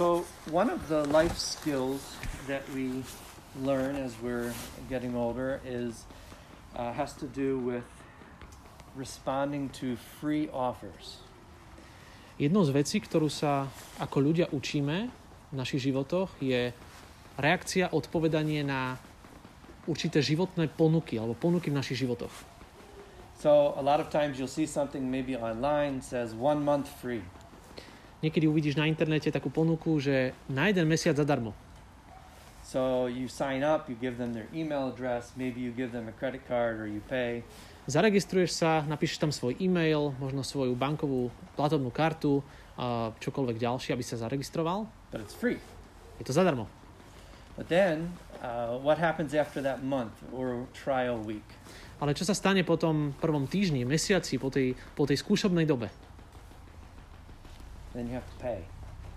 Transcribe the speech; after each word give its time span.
So, 0.00 0.24
one 0.48 0.72
of 0.72 0.88
the 0.88 1.04
life 1.12 1.36
skills 1.36 2.00
that 2.48 2.64
we 2.72 3.04
learn 3.60 4.00
as 4.00 4.16
we're 4.16 4.48
getting 4.88 5.12
older 5.12 5.60
is 5.60 6.08
uh, 6.72 6.88
has 6.96 7.12
to 7.20 7.28
do 7.28 7.60
with 7.60 7.84
responding 8.96 9.68
to 9.76 10.00
free 10.16 10.48
offers. 10.56 11.20
Jednou 12.40 12.64
z 12.64 12.72
vecí, 12.72 12.96
ktorú 13.04 13.28
sa 13.28 13.68
ako 14.00 14.24
ľudia 14.24 14.48
učíme 14.56 15.12
v 15.52 15.54
našich 15.60 15.92
životoch, 15.92 16.32
je 16.40 16.72
reakcia, 17.36 17.92
odpovedanie 17.92 18.64
na 18.64 18.96
určité 19.84 20.24
životné 20.24 20.72
ponuky 20.72 21.20
alebo 21.20 21.36
ponuky 21.36 21.68
v 21.68 21.76
našich 21.76 22.00
životoch. 22.00 22.32
So, 23.36 23.76
a 23.76 23.84
lot 23.84 24.00
of 24.00 24.08
times 24.08 24.40
you'll 24.40 24.48
see 24.48 24.64
something 24.64 25.12
maybe 25.12 25.36
online 25.36 26.00
says 26.00 26.32
one 26.32 26.64
month 26.64 26.88
free. 26.88 27.20
Niekedy 28.20 28.44
uvidíš 28.46 28.76
na 28.76 28.84
internete 28.84 29.32
takú 29.32 29.48
ponuku, 29.48 29.96
že 30.00 30.36
na 30.48 30.68
jeden 30.68 30.84
mesiac 30.88 31.16
zadarmo. 31.16 31.56
So, 32.70 33.10
you 33.10 33.26
sign 33.26 33.66
up, 33.66 33.90
you 33.90 33.98
give 33.98 34.14
them 34.14 34.30
their 34.30 34.46
email 34.54 34.92
address, 34.92 35.34
maybe 35.34 35.58
you 35.58 35.74
give 35.74 35.90
them 35.90 36.06
a 36.06 36.14
credit 36.14 36.46
card 36.46 36.78
or 36.78 36.86
you 36.86 37.02
pay. 37.10 37.42
Zaregistruješ 37.90 38.54
sa, 38.54 38.86
napíšeš 38.86 39.18
tam 39.18 39.32
svoj 39.34 39.58
e-mail, 39.58 40.14
možno 40.22 40.46
svoju 40.46 40.78
bankovú 40.78 41.34
platobnú 41.58 41.90
kartu, 41.90 42.46
a 42.80 43.10
čokoľvek 43.18 43.56
ďalšie, 43.58 43.92
aby 43.92 44.04
sa 44.06 44.16
zaregistroval. 44.16 44.86
but 45.10 45.20
it's 45.20 45.34
free. 45.34 45.58
Je 46.20 46.24
to 46.24 46.32
zadarmo. 46.32 46.70
But 47.56 47.68
then, 47.68 48.14
uh, 48.40 48.78
what 48.78 48.96
happens 48.96 49.34
after 49.34 49.60
that 49.60 49.82
month 49.82 50.14
or 50.32 50.64
trial 50.72 51.18
week? 51.20 51.44
Ale 52.00 52.16
čo 52.16 52.24
sa 52.24 52.32
stane 52.32 52.64
po 52.64 52.80
tom 52.80 53.12
prvom 53.20 53.44
týždni, 53.44 53.84
mesiaci, 53.84 54.40
po 54.40 54.48
tej, 54.48 54.72
po 54.96 55.04
tej 55.04 55.20
skúšobnej 55.20 55.68
dobe? 55.68 55.92
Then 57.94 58.06
you 58.06 58.14
have 58.14 58.26
to 58.26 58.38
pay. 58.38 58.62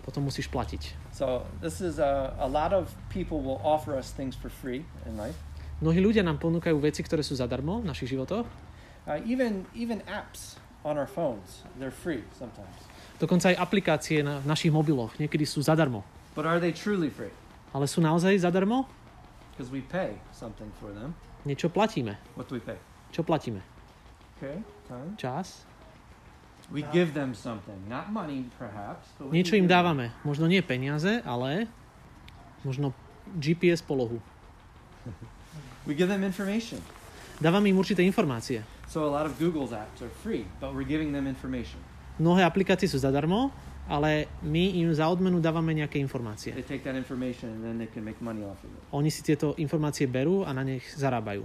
Potom 0.03 0.27
musíš 0.27 0.51
platiť. 0.51 1.13
So 1.15 1.47
this 1.63 1.79
is 1.79 2.01
a, 2.01 2.35
a 2.35 2.49
lot 2.49 2.75
of 2.75 2.91
people 3.07 3.39
will 3.39 3.61
offer 3.63 3.95
us 3.95 4.11
things 4.11 4.35
for 4.35 4.52
free 4.52 4.83
in 5.07 5.15
life. 5.15 5.38
Mnohí 5.80 5.99
ľudia 5.99 6.23
nám 6.23 6.39
ponúkajú 6.39 6.80
veci, 6.80 7.03
ktoré 7.03 7.23
sú 7.23 7.35
zadarmo 7.35 7.83
v 7.83 7.91
našich 7.91 8.11
životoch. 8.11 8.47
Uh, 9.03 9.19
even 9.27 9.67
even 9.75 9.99
apps 10.07 10.55
on 10.83 10.99
our 10.99 11.07
phones, 11.07 11.63
they're 11.80 11.93
free 11.93 12.23
sometimes. 12.35 12.75
Dokonca 13.19 13.52
aj 13.52 13.57
aplikácie 13.59 14.19
na, 14.23 14.43
v 14.43 14.47
našich 14.47 14.71
mobiloch 14.71 15.15
niekedy 15.15 15.47
sú 15.47 15.63
zadarmo. 15.63 16.03
But 16.35 16.49
are 16.49 16.59
they 16.59 16.75
truly 16.75 17.08
free? 17.08 17.31
Ale 17.71 17.87
sú 17.87 18.03
naozaj 18.03 18.43
zadarmo? 18.43 18.89
Because 19.53 19.69
we 19.71 19.85
pay 19.85 20.17
something 20.33 20.67
for 20.81 20.91
them. 20.91 21.13
Niečo 21.45 21.69
platíme. 21.69 22.19
What 22.35 22.49
do 22.49 22.58
we 22.58 22.63
pay? 22.63 22.80
Čo 23.13 23.21
platíme? 23.21 23.61
Okay, 24.39 24.59
time. 24.89 25.13
Čas? 25.15 25.63
Niečo 29.29 29.53
give 29.53 29.61
im 29.61 29.67
dávame. 29.69 30.09
Možno 30.25 30.49
nie 30.49 30.66
peniaze, 30.66 31.21
ale 31.21 31.69
možno 32.65 32.97
GPS 33.38 33.85
polohu. 33.85 34.17
We 35.88 35.93
give 35.93 36.09
them 36.09 36.25
information. 36.25 36.81
Dávame 37.38 37.69
im 37.69 37.77
určité 37.77 38.02
informácie. 38.02 38.65
So 38.89 39.05
a 39.05 39.11
lot 39.11 39.30
of 39.30 39.38
Google's 39.38 39.69
apps 39.69 40.02
are 40.02 40.09
free, 40.25 40.49
but 40.57 40.73
we're 40.73 40.88
giving 40.88 41.13
them 41.13 41.30
information. 41.30 41.77
Mnohé 42.17 42.45
aplikácie 42.45 42.89
sú 42.89 42.97
zadarmo, 43.02 43.52
ale 43.89 44.31
my 44.45 44.80
im 44.80 44.93
za 44.95 45.09
odmenu 45.11 45.43
dávame 45.43 45.75
nejaké 45.75 45.99
informácie. 45.99 46.55
They 46.55 46.65
take 46.65 46.85
that 46.87 46.95
information 46.95 47.52
and 47.53 47.61
then 47.61 47.75
they 47.77 47.89
can 47.89 48.05
make 48.05 48.17
money 48.23 48.45
off 48.47 48.58
of 48.63 48.71
it. 48.71 48.81
Oni 48.95 49.11
si 49.11 49.21
tieto 49.21 49.58
informácie 49.59 50.08
berú 50.08 50.47
a 50.47 50.55
na 50.55 50.63
nich 50.63 50.85
zarábajú. 50.95 51.43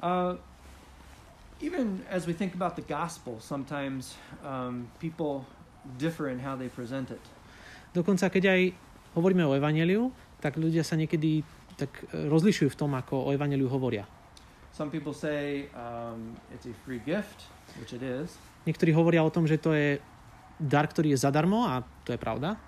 Uh, 0.00 0.40
even 1.60 2.00
as 2.10 2.26
we 2.26 2.32
think 2.32 2.54
about 2.54 2.76
the 2.76 2.84
gospel, 2.84 3.38
sometimes 3.40 4.16
um, 4.44 4.88
people 4.98 5.44
differ 5.98 6.28
in 6.28 6.38
how 6.40 6.56
they 6.56 6.68
present 6.68 7.10
it. 7.10 7.22
Dokonca 7.92 8.30
keď 8.30 8.44
aj 8.54 8.60
hovoríme 9.16 9.42
o 9.42 9.52
evaneliu, 9.56 10.14
tak 10.38 10.56
ľudia 10.56 10.86
sa 10.86 10.94
niekedy 10.94 11.42
tak 11.74 11.90
e, 12.12 12.28
rozlišujú 12.30 12.68
v 12.70 12.78
tom, 12.78 12.94
ako 12.94 13.28
o 13.28 13.34
evaneliu 13.34 13.66
hovoria. 13.66 14.06
Some 14.70 14.88
people 14.88 15.12
say 15.12 15.66
um, 15.74 16.38
it's 16.54 16.64
a 16.64 16.74
free 16.86 17.02
gift, 17.02 17.50
which 17.80 17.92
it 17.92 18.04
is, 18.04 18.38
Niektorí 18.60 18.92
hovoria 18.92 19.24
o 19.24 19.32
tom, 19.32 19.48
že 19.48 19.56
to 19.56 19.72
je 19.72 19.96
dar, 20.60 20.84
ktorý 20.84 21.16
je 21.16 21.18
zadarmo 21.24 21.64
a 21.64 21.80
to 22.04 22.12
je 22.12 22.20
pravda. 22.20 22.60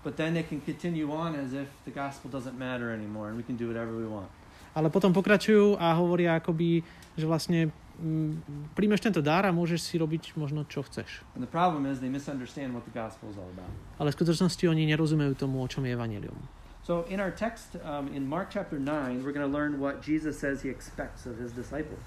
but 0.00 0.16
then 0.16 0.32
they 0.32 0.42
can 0.42 0.60
continue 0.64 1.12
on 1.12 1.36
as 1.36 1.52
if 1.52 1.68
the 1.84 1.92
gospel 1.92 2.30
doesn't 2.30 2.56
matter 2.56 2.88
anymore 2.88 3.28
and 3.28 3.36
we 3.36 3.44
can 3.44 3.56
do 3.56 3.68
whatever 3.68 3.92
we 3.92 4.08
want. 4.08 4.30
Ale 4.70 4.86
potom 4.86 5.10
pokračujú 5.10 5.74
a 5.76 5.98
hovoria 5.98 6.38
akoby, 6.38 6.86
že 7.18 7.26
vlastne 7.26 7.74
príjmeš 8.74 9.00
tento 9.04 9.20
dar 9.20 9.44
a 9.44 9.52
môžeš 9.52 9.80
si 9.84 9.94
robiť 10.00 10.34
možno 10.34 10.64
čo 10.64 10.80
chceš. 10.82 11.22
Ale 14.00 14.08
v 14.08 14.16
skutočnosti 14.16 14.64
oni 14.64 14.82
nerozumejú 14.88 15.32
tomu, 15.36 15.60
o 15.60 15.68
čom 15.68 15.84
je 15.84 15.92
evanelium. 15.92 16.38
So 16.80 17.04
in 17.12 17.20
our 17.20 17.30
text 17.30 17.76
um, 17.84 18.08
in 18.10 18.24
Mark 18.24 18.48
chapter 18.50 18.80
9, 18.80 19.22
we're 19.22 19.36
going 19.36 19.44
to 19.44 19.52
learn 19.52 19.78
what 19.78 20.00
Jesus 20.00 20.40
says 20.40 20.64
he 20.64 20.72
expects 20.72 21.28
of 21.28 21.36
his 21.36 21.52
disciples. 21.52 22.00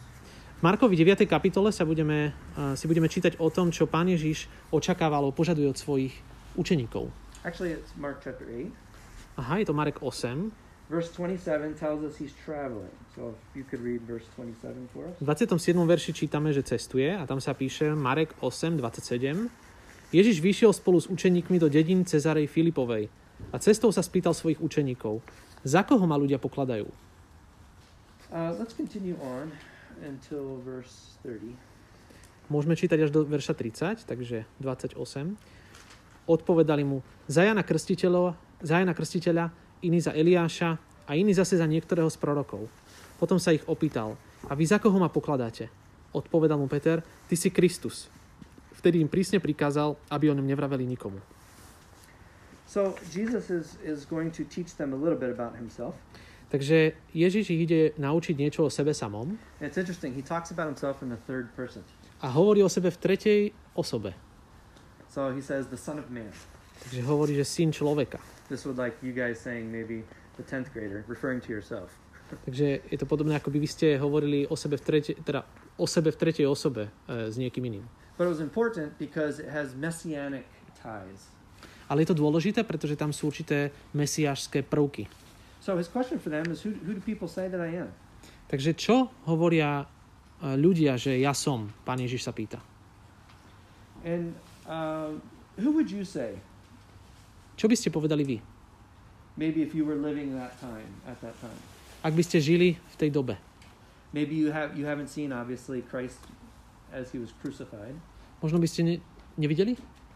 V 0.60 0.66
Markovi 0.66 0.98
9. 0.98 1.30
kapitole 1.30 1.70
sa 1.70 1.86
budeme, 1.86 2.34
uh, 2.58 2.74
si 2.74 2.90
budeme 2.90 3.06
čítať 3.06 3.38
o 3.38 3.54
tom, 3.54 3.70
čo 3.70 3.86
pán 3.86 4.10
Ježiš 4.10 4.50
očakával 4.74 5.30
požaduje 5.30 5.70
od 5.70 5.78
svojich 5.78 6.18
učeníkov. 6.58 7.14
Actually, 7.46 7.78
it's 7.78 7.94
Mark 8.00 8.24
chapter 8.24 8.50
8. 8.50 8.72
Aha, 9.38 9.62
je 9.62 9.66
to 9.70 9.76
Marek 9.78 10.02
8. 10.02 10.50
Verse 10.94 11.10
27 11.18 11.74
tells 11.74 12.06
us 12.06 12.22
he's 12.22 12.38
traveling. 12.46 12.94
So 13.18 13.34
if 13.34 13.58
you 13.58 13.66
could 13.66 13.82
read 13.82 14.06
verse 14.06 14.30
27 14.38 14.94
for 14.94 15.10
us. 15.10 15.18
V 15.18 15.26
27. 15.26 15.74
verši 15.90 16.14
čítame, 16.14 16.54
že 16.54 16.62
cestuje 16.62 17.10
a 17.10 17.26
tam 17.26 17.42
sa 17.42 17.58
píše 17.58 17.98
Marek 17.98 18.38
8, 18.46 18.78
27. 18.78 19.50
Ježiš 20.14 20.38
vyšiel 20.38 20.70
spolu 20.70 21.02
s 21.02 21.10
učeníkmi 21.10 21.58
do 21.58 21.66
dedín 21.66 22.06
Cezarej 22.06 22.46
Filipovej 22.46 23.10
a 23.50 23.58
cestou 23.58 23.90
sa 23.90 24.06
spýtal 24.06 24.38
svojich 24.38 24.62
učeníkov, 24.62 25.26
za 25.66 25.82
koho 25.82 26.06
ma 26.06 26.14
ľudia 26.14 26.38
pokladajú? 26.38 26.86
Uh, 28.30 28.54
let's 28.62 28.78
continue 28.78 29.18
on 29.18 29.50
until 30.06 30.62
verse 30.62 31.18
30. 31.26 31.58
Môžeme 32.54 32.78
čítať 32.78 33.10
až 33.10 33.10
do 33.10 33.26
verša 33.26 33.58
30, 33.58 34.06
takže 34.06 34.46
28. 34.62 34.94
Odpovedali 36.30 36.86
mu 36.86 37.02
za 37.26 37.50
Jana 37.50 37.66
Krstiteľa, 37.66 38.38
za 38.62 38.78
Jana 38.78 38.94
Krstiteľa, 38.94 39.63
iný 39.84 40.00
za 40.00 40.16
Eliáša 40.16 40.80
a 41.04 41.12
iný 41.14 41.36
zase 41.36 41.60
za 41.60 41.68
niektorého 41.68 42.08
z 42.08 42.18
prorokov. 42.18 42.66
Potom 43.20 43.38
sa 43.38 43.52
ich 43.52 43.64
opýtal, 43.68 44.16
a 44.48 44.56
vy 44.56 44.64
za 44.68 44.80
koho 44.80 44.96
ma 45.00 45.12
pokladáte? 45.12 45.68
Odpovedal 46.16 46.60
mu 46.60 46.68
Peter, 46.72 47.04
ty 47.28 47.36
si 47.36 47.52
Kristus. 47.52 48.08
Vtedy 48.80 49.00
im 49.00 49.12
prísne 49.12 49.40
prikázal, 49.40 49.96
aby 50.12 50.32
o 50.32 50.36
ňom 50.36 50.48
nevraveli 50.48 50.84
nikomu. 50.88 51.20
So 52.68 52.98
Jesus 53.14 53.54
is, 53.54 53.78
is 53.86 54.08
going 54.08 54.34
to 54.34 54.44
teach 54.48 54.76
them 54.76 54.92
a 54.92 55.00
little 55.00 55.20
bit 55.20 55.30
about 55.30 55.56
himself. 55.56 55.94
Takže 56.54 56.94
Ježiš 57.18 57.50
ich 57.50 57.66
ide 57.66 57.82
naučiť 57.98 58.38
niečo 58.38 58.62
o 58.62 58.70
sebe 58.70 58.94
samom 58.94 59.42
it's 59.58 59.74
interesting. 59.74 60.14
He 60.14 60.22
talks 60.22 60.54
about 60.54 60.70
himself 60.70 61.02
in 61.02 61.10
the 61.10 61.18
third 61.26 61.50
person. 61.58 61.82
a 62.24 62.30
hovorí 62.32 62.64
o 62.64 62.70
sebe 62.72 62.88
v 62.88 62.98
tretej 62.98 63.40
osobe. 63.76 64.16
So 65.12 65.30
he 65.30 65.42
says, 65.42 65.68
the 65.68 65.78
Son 65.78 66.00
of 66.00 66.10
Man. 66.10 66.32
Takže 66.84 67.02
hovorí, 67.04 67.36
že 67.36 67.46
syn 67.46 67.70
človeka. 67.70 68.18
This 68.54 68.70
would 68.70 68.78
like 68.78 68.94
you 69.02 69.18
guys 69.18 69.42
saying 69.42 69.66
maybe 69.74 70.06
the 70.38 70.46
10th 70.46 70.70
grader, 70.78 71.02
referring 71.10 71.42
to 71.42 71.50
yourself. 71.50 71.90
Takže 72.46 72.86
je 72.86 72.98
to 73.02 73.10
podobné, 73.10 73.34
ako 73.42 73.50
by 73.50 73.58
vy 73.58 73.66
ste 73.66 73.98
hovorili 73.98 74.46
o 74.46 74.54
sebe 74.54 74.78
v 74.78 74.86
tretej, 74.86 75.26
teda 75.26 75.42
o 75.74 75.90
sebe 75.90 76.14
v 76.14 76.18
tretej 76.22 76.46
osobe 76.46 76.94
e, 77.10 77.34
s 77.34 77.42
niekým 77.42 77.66
iným. 77.66 77.82
But 78.14 78.30
it 78.30 78.32
was 78.38 78.46
important 78.46 78.94
because 79.02 79.42
it 79.42 79.50
has 79.50 79.74
messianic 79.74 80.46
ties. 80.78 81.34
Ale 81.90 82.06
je 82.06 82.14
to 82.14 82.22
dôležité, 82.22 82.62
pretože 82.62 82.94
tam 82.94 83.10
sú 83.10 83.34
určité 83.34 83.74
mesiášské 83.98 84.62
prvky. 84.62 85.10
So 85.58 85.74
his 85.74 85.90
question 85.90 86.22
for 86.22 86.30
them 86.30 86.46
is, 86.54 86.62
who, 86.62 86.78
who 86.86 86.94
do 86.94 87.02
people 87.02 87.26
say 87.26 87.50
that 87.50 87.58
I 87.58 87.74
am? 87.74 87.90
Takže 88.54 88.78
čo 88.78 89.10
hovoria 89.26 89.82
e, 89.82 90.54
ľudia, 90.62 90.94
že 91.02 91.18
ja 91.18 91.34
som? 91.34 91.74
Pán 91.82 91.98
Ježiš 91.98 92.30
sa 92.30 92.30
pýta. 92.30 92.62
And 94.06 94.38
uh, 94.70 95.18
who 95.58 95.74
would 95.74 95.90
you 95.90 96.06
say? 96.06 96.38
Čo 97.56 97.70
by 97.70 97.76
ste 97.78 97.90
povedali 97.90 98.24
vy? 98.26 98.38
Maybe 99.34 99.62
if 99.66 99.74
you 99.74 99.86
were 99.86 99.98
living 99.98 100.38
that 100.38 100.54
time, 100.62 100.90
at 101.10 101.18
that 101.26 101.34
time. 101.42 101.58
Ak 102.06 102.14
by 102.14 102.22
ste 102.22 102.38
žili 102.38 102.78
v 102.78 102.96
tej 103.00 103.10
dobe. 103.10 103.38
Maybe 104.14 104.38
you 104.38 104.54
have 104.54 104.78
you 104.78 104.86
haven't 104.86 105.10
seen 105.10 105.34
obviously 105.34 105.82
Christ 105.82 106.22
as 106.94 107.10
he 107.10 107.18
was 107.18 107.34
crucified. 107.42 107.98
Možno 108.46 108.62
by 108.62 108.70
ste 108.70 108.82
ne, 108.86 108.96
nevideli? 109.40 109.74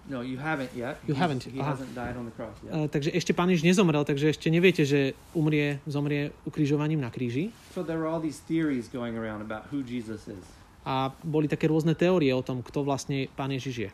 No, 0.08 0.22
you 0.24 0.38
haven't 0.40 0.72
yet. 0.78 1.02
You 1.04 1.18
He's- 1.18 1.20
haven't, 1.20 1.44
He 1.50 1.60
aha. 1.60 1.74
hasn't 1.76 1.92
died 1.92 2.16
on 2.16 2.30
the 2.30 2.36
cross 2.38 2.56
yet. 2.64 2.72
E, 2.72 2.88
takže 2.88 3.10
ešte 3.12 3.36
Pán 3.36 3.50
Ježiš 3.52 3.66
nezomrel, 3.68 4.06
takže 4.08 4.32
ešte 4.32 4.48
neviete, 4.48 4.88
že 4.88 5.12
umrie, 5.36 5.84
zomrie 5.84 6.32
ukrižovaním 6.48 7.02
na 7.04 7.12
kríži. 7.12 7.52
so 7.76 7.84
there 7.84 8.00
were 8.00 8.08
all 8.08 8.22
these 8.22 8.40
theories 8.48 8.88
going 8.88 9.18
around 9.20 9.44
about 9.44 9.68
who 9.74 9.84
Jesus 9.84 10.30
is. 10.32 10.40
A 10.88 11.12
boli 11.28 11.52
také 11.52 11.68
rôzne 11.68 11.92
teórie 11.92 12.32
o 12.32 12.40
tom, 12.40 12.64
kto 12.64 12.88
vlastne 12.88 13.28
Pán 13.36 13.52
Ježiš 13.52 13.76
je. 13.76 13.90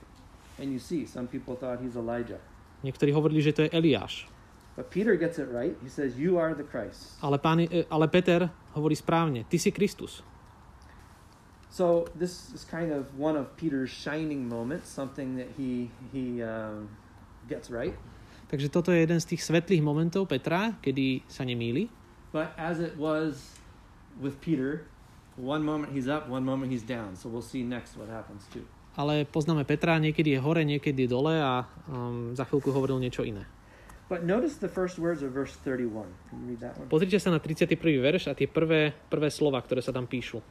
And 0.62 0.70
you 0.70 0.78
see, 0.78 1.10
some 1.10 1.26
people 1.26 1.58
thought 1.58 1.82
he's 1.82 1.98
Elijah. 1.98 2.38
Niektorí 2.84 3.16
hovorili, 3.16 3.40
že 3.40 3.56
to 3.56 3.64
je 3.66 3.70
Eliáš. 3.72 4.28
But 4.76 4.90
Peter 4.90 5.16
gets 5.16 5.38
it 5.38 5.48
right. 5.48 5.78
He 5.82 5.90
says, 5.90 6.18
You 6.18 6.38
are 6.38 6.54
the 6.54 6.66
Christ. 6.66 7.16
Ale, 7.22 7.38
pán, 7.38 7.62
e, 7.64 7.86
ale 7.88 8.08
Peter 8.10 8.50
hovorí 8.74 8.98
správne, 8.98 9.46
ty 9.46 9.58
si 9.62 9.70
Kristus. 9.72 10.26
So 11.74 12.06
this 12.14 12.54
is 12.54 12.62
kind 12.66 12.94
of 12.94 13.10
one 13.18 13.34
of 13.34 13.58
Peter's 13.58 13.90
shining 13.90 14.46
moments, 14.46 14.90
something 14.90 15.42
that 15.42 15.50
he 15.58 15.90
he 16.14 16.42
um, 16.46 16.90
gets 17.50 17.74
right. 17.74 17.98
Takže 18.54 18.70
toto 18.70 18.94
je 18.94 19.02
jeden 19.02 19.18
z 19.18 19.34
tých 19.34 19.42
svetlých 19.42 19.82
momentov 19.82 20.30
Petra, 20.30 20.78
kedy 20.86 21.26
sa 21.26 21.42
nemýli. 21.42 21.90
But 22.30 22.54
as 22.62 22.78
it 22.78 22.94
was 22.94 23.58
with 24.22 24.38
Peter, 24.38 24.86
one 25.38 25.66
moment 25.66 25.94
he's 25.94 26.06
up, 26.06 26.30
one 26.30 26.46
moment 26.46 26.70
he's 26.70 26.86
down. 26.86 27.18
So 27.18 27.30
we'll 27.30 27.46
see 27.46 27.66
next 27.66 27.98
what 27.98 28.10
happens 28.10 28.46
too. 28.54 28.66
Ale 28.94 29.26
poznáme 29.26 29.66
Petra, 29.66 29.98
niekedy 29.98 30.38
je 30.38 30.40
hore, 30.40 30.62
niekedy 30.62 31.06
je 31.06 31.10
dole 31.10 31.34
a 31.34 31.66
um, 31.90 32.38
za 32.38 32.46
chvíľku 32.46 32.70
hovoril 32.70 33.02
niečo 33.02 33.26
iné. 33.26 33.50
But 34.06 34.22
notice 34.28 34.62
the 34.62 34.70
first 34.70 35.02
words 35.02 35.26
of 35.26 35.34
verse 35.34 35.58
31. 35.66 36.06
Can 36.30 36.38
you 36.46 36.54
read 36.54 36.62
that 36.62 36.78
one? 36.78 36.86
Pozrite 36.92 37.18
sa 37.18 37.34
na 37.34 37.42
31. 37.42 37.74
verš 37.98 38.30
a 38.30 38.38
tie 38.38 38.46
prvé, 38.46 38.94
prvé 39.10 39.34
slova, 39.34 39.58
ktoré 39.64 39.82
sa 39.82 39.90
tam 39.90 40.06
píšu. 40.06 40.44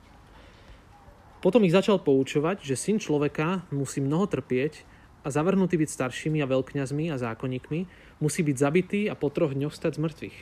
Potom 1.43 1.63
ich 1.67 1.75
začal 1.75 2.03
poučovať, 2.03 2.63
že 2.63 2.79
syn 2.79 2.99
človeka 3.03 3.67
musí 3.75 4.03
mnoho 4.03 4.31
trpieť 4.31 4.87
a 5.23 5.31
zavrhnutý 5.31 5.79
byť 5.79 5.91
staršími 5.91 6.43
a 6.43 6.51
veľkňazmi 6.51 7.11
a 7.11 7.19
zákonníkmi, 7.19 7.81
musí 8.19 8.41
byť 8.43 8.57
zabitý 8.59 9.01
a 9.07 9.15
po 9.15 9.31
troch 9.31 9.55
dňoch 9.55 9.75
stať 9.75 9.99
z 9.99 10.03
mŕtvych. 10.03 10.37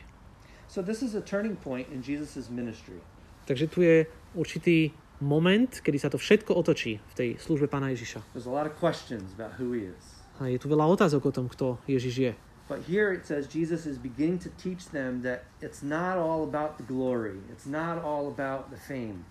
So 0.69 0.81
this 0.81 1.05
is 1.05 1.17
a 1.17 1.25
turning 1.25 1.57
point 1.57 1.89
in 1.93 2.01
Jesus' 2.01 2.49
ministry. 2.49 3.01
Takže 3.45 3.67
tu 3.67 3.83
je 3.83 4.07
určitý 4.39 4.95
moment, 5.21 5.71
kedy 5.81 5.99
sa 6.01 6.09
to 6.09 6.17
všetko 6.17 6.57
otočí 6.57 6.99
v 7.01 7.15
tej 7.15 7.29
službe 7.41 7.69
pána 7.69 7.93
Ježiša. 7.93 8.25
There's 8.33 8.49
a 8.49 8.53
lot 8.53 8.67
of 8.67 8.75
questions 8.77 9.33
about 9.37 9.57
who 9.61 9.73
he 9.73 9.89
is. 9.89 10.05
A 10.41 10.49
je 10.49 10.57
tu 10.57 10.73
veľa 10.73 10.89
otázok 10.89 11.29
o 11.29 11.33
tom, 11.33 11.47
kto 11.53 11.77
Ježiš 11.85 12.15
je. 12.17 12.33
But 12.71 12.87
here 12.87 13.11
it 13.13 13.27
says 13.27 13.51
Jesus 13.51 13.85
is 13.85 13.99
beginning 13.99 14.39
to 14.47 14.51
teach 14.57 14.89
them 14.95 15.27
that 15.27 15.45
it's 15.61 15.83
not 15.83 16.17
all 16.17 16.47
about 16.47 16.79
the 16.79 16.87
glory. 16.87 17.37
It's 17.51 17.67
not 17.67 18.01
all 18.01 18.31
about 18.31 18.71
the 18.71 18.79
fame. 18.79 19.27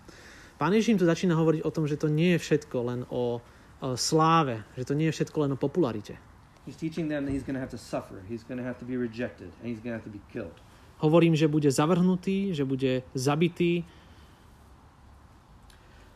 Pán 0.60 0.76
Ježiš 0.76 0.92
im 0.94 0.98
tu 1.00 1.06
začína 1.08 1.34
hovoriť 1.40 1.64
o 1.64 1.70
tom, 1.72 1.88
že 1.88 1.96
to 1.96 2.12
nie 2.12 2.36
je 2.36 2.38
všetko 2.38 2.76
len 2.84 3.00
o, 3.08 3.40
o 3.80 3.88
sláve, 3.96 4.60
že 4.76 4.84
to 4.84 4.92
nie 4.92 5.08
je 5.08 5.16
všetko 5.16 5.48
len 5.48 5.50
o 5.56 5.58
popularite. 5.58 6.20
He's 6.68 6.76
teaching 6.76 7.08
them 7.08 7.24
that 7.24 7.32
he's 7.32 7.42
going 7.42 7.56
to 7.56 7.64
have 7.64 7.72
to 7.72 7.80
suffer. 7.80 8.20
He's 8.28 8.44
going 8.44 8.60
to 8.60 8.66
have 8.68 8.76
to 8.78 8.84
be 8.84 9.00
rejected 9.00 9.48
and 9.58 9.72
he's 9.72 9.80
going 9.80 9.96
to 9.96 9.98
have 9.98 10.04
to 10.04 10.12
be 10.12 10.20
killed. 10.28 10.54
Hovorím, 11.00 11.32
že 11.32 11.48
bude 11.48 11.72
zavrhnutý, 11.72 12.52
že 12.52 12.68
bude 12.68 13.02
zabitý. 13.16 13.88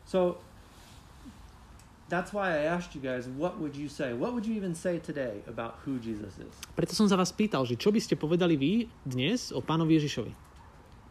So 0.05 0.37
that's 2.09 2.33
why 2.33 2.53
I 2.53 2.69
asked 2.69 2.93
you 2.93 3.01
guys, 3.01 3.27
what 3.27 3.57
would 3.57 3.75
you 3.75 3.89
say? 3.89 4.13
What 4.13 4.33
would 4.33 4.45
you 4.45 4.53
even 4.53 4.77
say 4.77 5.01
today 5.01 5.41
about 5.49 5.81
who 5.85 5.97
Jesus 5.97 6.37
is? 6.37 6.53
Preto 6.77 6.93
som 6.93 7.09
sa 7.09 7.17
vás 7.17 7.33
pýtal, 7.33 7.65
že 7.65 7.73
čo 7.73 7.89
by 7.89 7.97
ste 7.97 8.13
povedali 8.13 8.53
vy 8.53 8.73
dnes 9.01 9.49
o 9.49 9.59
pánovi 9.65 9.97
Ježišovi? 9.97 10.33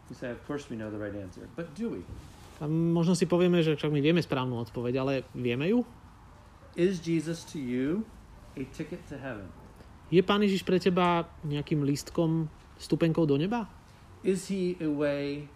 You 0.07 0.15
say, 0.15 0.31
of 0.31 0.39
course 0.47 0.71
we 0.71 0.79
know 0.79 0.87
the 0.87 1.01
right 1.01 1.15
answer, 1.15 1.43
but 1.59 1.67
do 1.75 1.99
we? 1.99 2.01
A 2.63 2.71
možno 2.71 3.19
si 3.19 3.27
povieme, 3.27 3.59
že 3.59 3.75
však 3.75 3.91
my 3.91 3.99
vieme 3.99 4.23
správnu 4.23 4.55
odpoveď, 4.63 4.93
ale 5.03 5.13
vieme 5.35 5.67
ju? 5.67 5.83
Is 6.79 7.03
Jesus 7.03 7.43
to 7.51 7.59
you 7.59 8.07
a 8.55 8.63
ticket 8.71 9.03
to 9.11 9.19
heaven? 9.19 9.51
Je 10.07 10.23
pán 10.23 10.39
Ježiš 10.39 10.63
pre 10.63 10.79
teba 10.79 11.27
nejakým 11.43 11.83
lístkom, 11.83 12.47
stupenkou 12.79 13.27
do 13.27 13.35
neba? 13.35 13.67
Is 14.23 14.47
he 14.47 14.79
a 14.79 14.87
way 14.87 15.51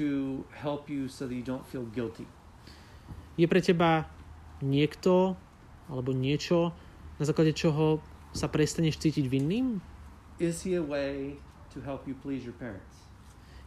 to 0.00 0.40
help 0.56 0.88
you 0.88 1.10
so 1.10 1.28
that 1.28 1.36
you 1.36 1.44
don't 1.44 1.66
feel 1.68 1.84
guilty? 1.92 2.24
Je 3.36 3.46
pre 3.48 3.64
teba 3.64 4.06
niekto 4.60 5.34
alebo 5.88 6.12
niečo, 6.12 6.72
na 7.16 7.24
základe 7.24 7.52
čoho 7.52 8.00
sa 8.32 8.48
prestaneš 8.48 8.96
cítiť 9.00 9.28
vinným? 9.28 9.80
Is 10.40 10.64
he 10.64 10.76
a 10.76 10.84
way 10.84 11.36
to 11.76 11.84
help 11.84 12.08
you 12.08 12.16
please 12.16 12.44
your 12.44 12.56
parents? 12.56 13.08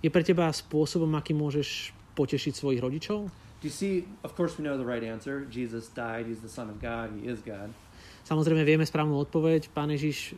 Je 0.01 0.09
pre 0.09 0.25
teba 0.25 0.49
spôsobom, 0.49 1.09
aký 1.17 1.33
môžeš 1.33 1.93
potešiť 2.17 2.53
svojich 2.57 2.81
rodičov? 2.81 3.29
Do 3.61 3.65
you 3.65 3.73
see? 3.73 4.05
Of 4.21 4.37
course, 4.37 4.57
we 4.57 4.63
know 4.65 4.77
the 4.77 4.85
right 4.85 5.01
answer. 5.01 5.47
Jesus 5.49 5.89
died. 5.89 6.29
He's 6.29 6.43
the 6.43 6.51
Son 6.51 6.69
of 6.69 6.77
God. 6.77 7.13
He 7.17 7.25
is 7.25 7.41
God. 7.41 7.73
Samozrejme 8.25 8.65
vieme 8.65 8.85
správnu 8.85 9.21
odpoveď. 9.21 9.69
Pán 9.69 9.93
Ježiš 9.93 10.33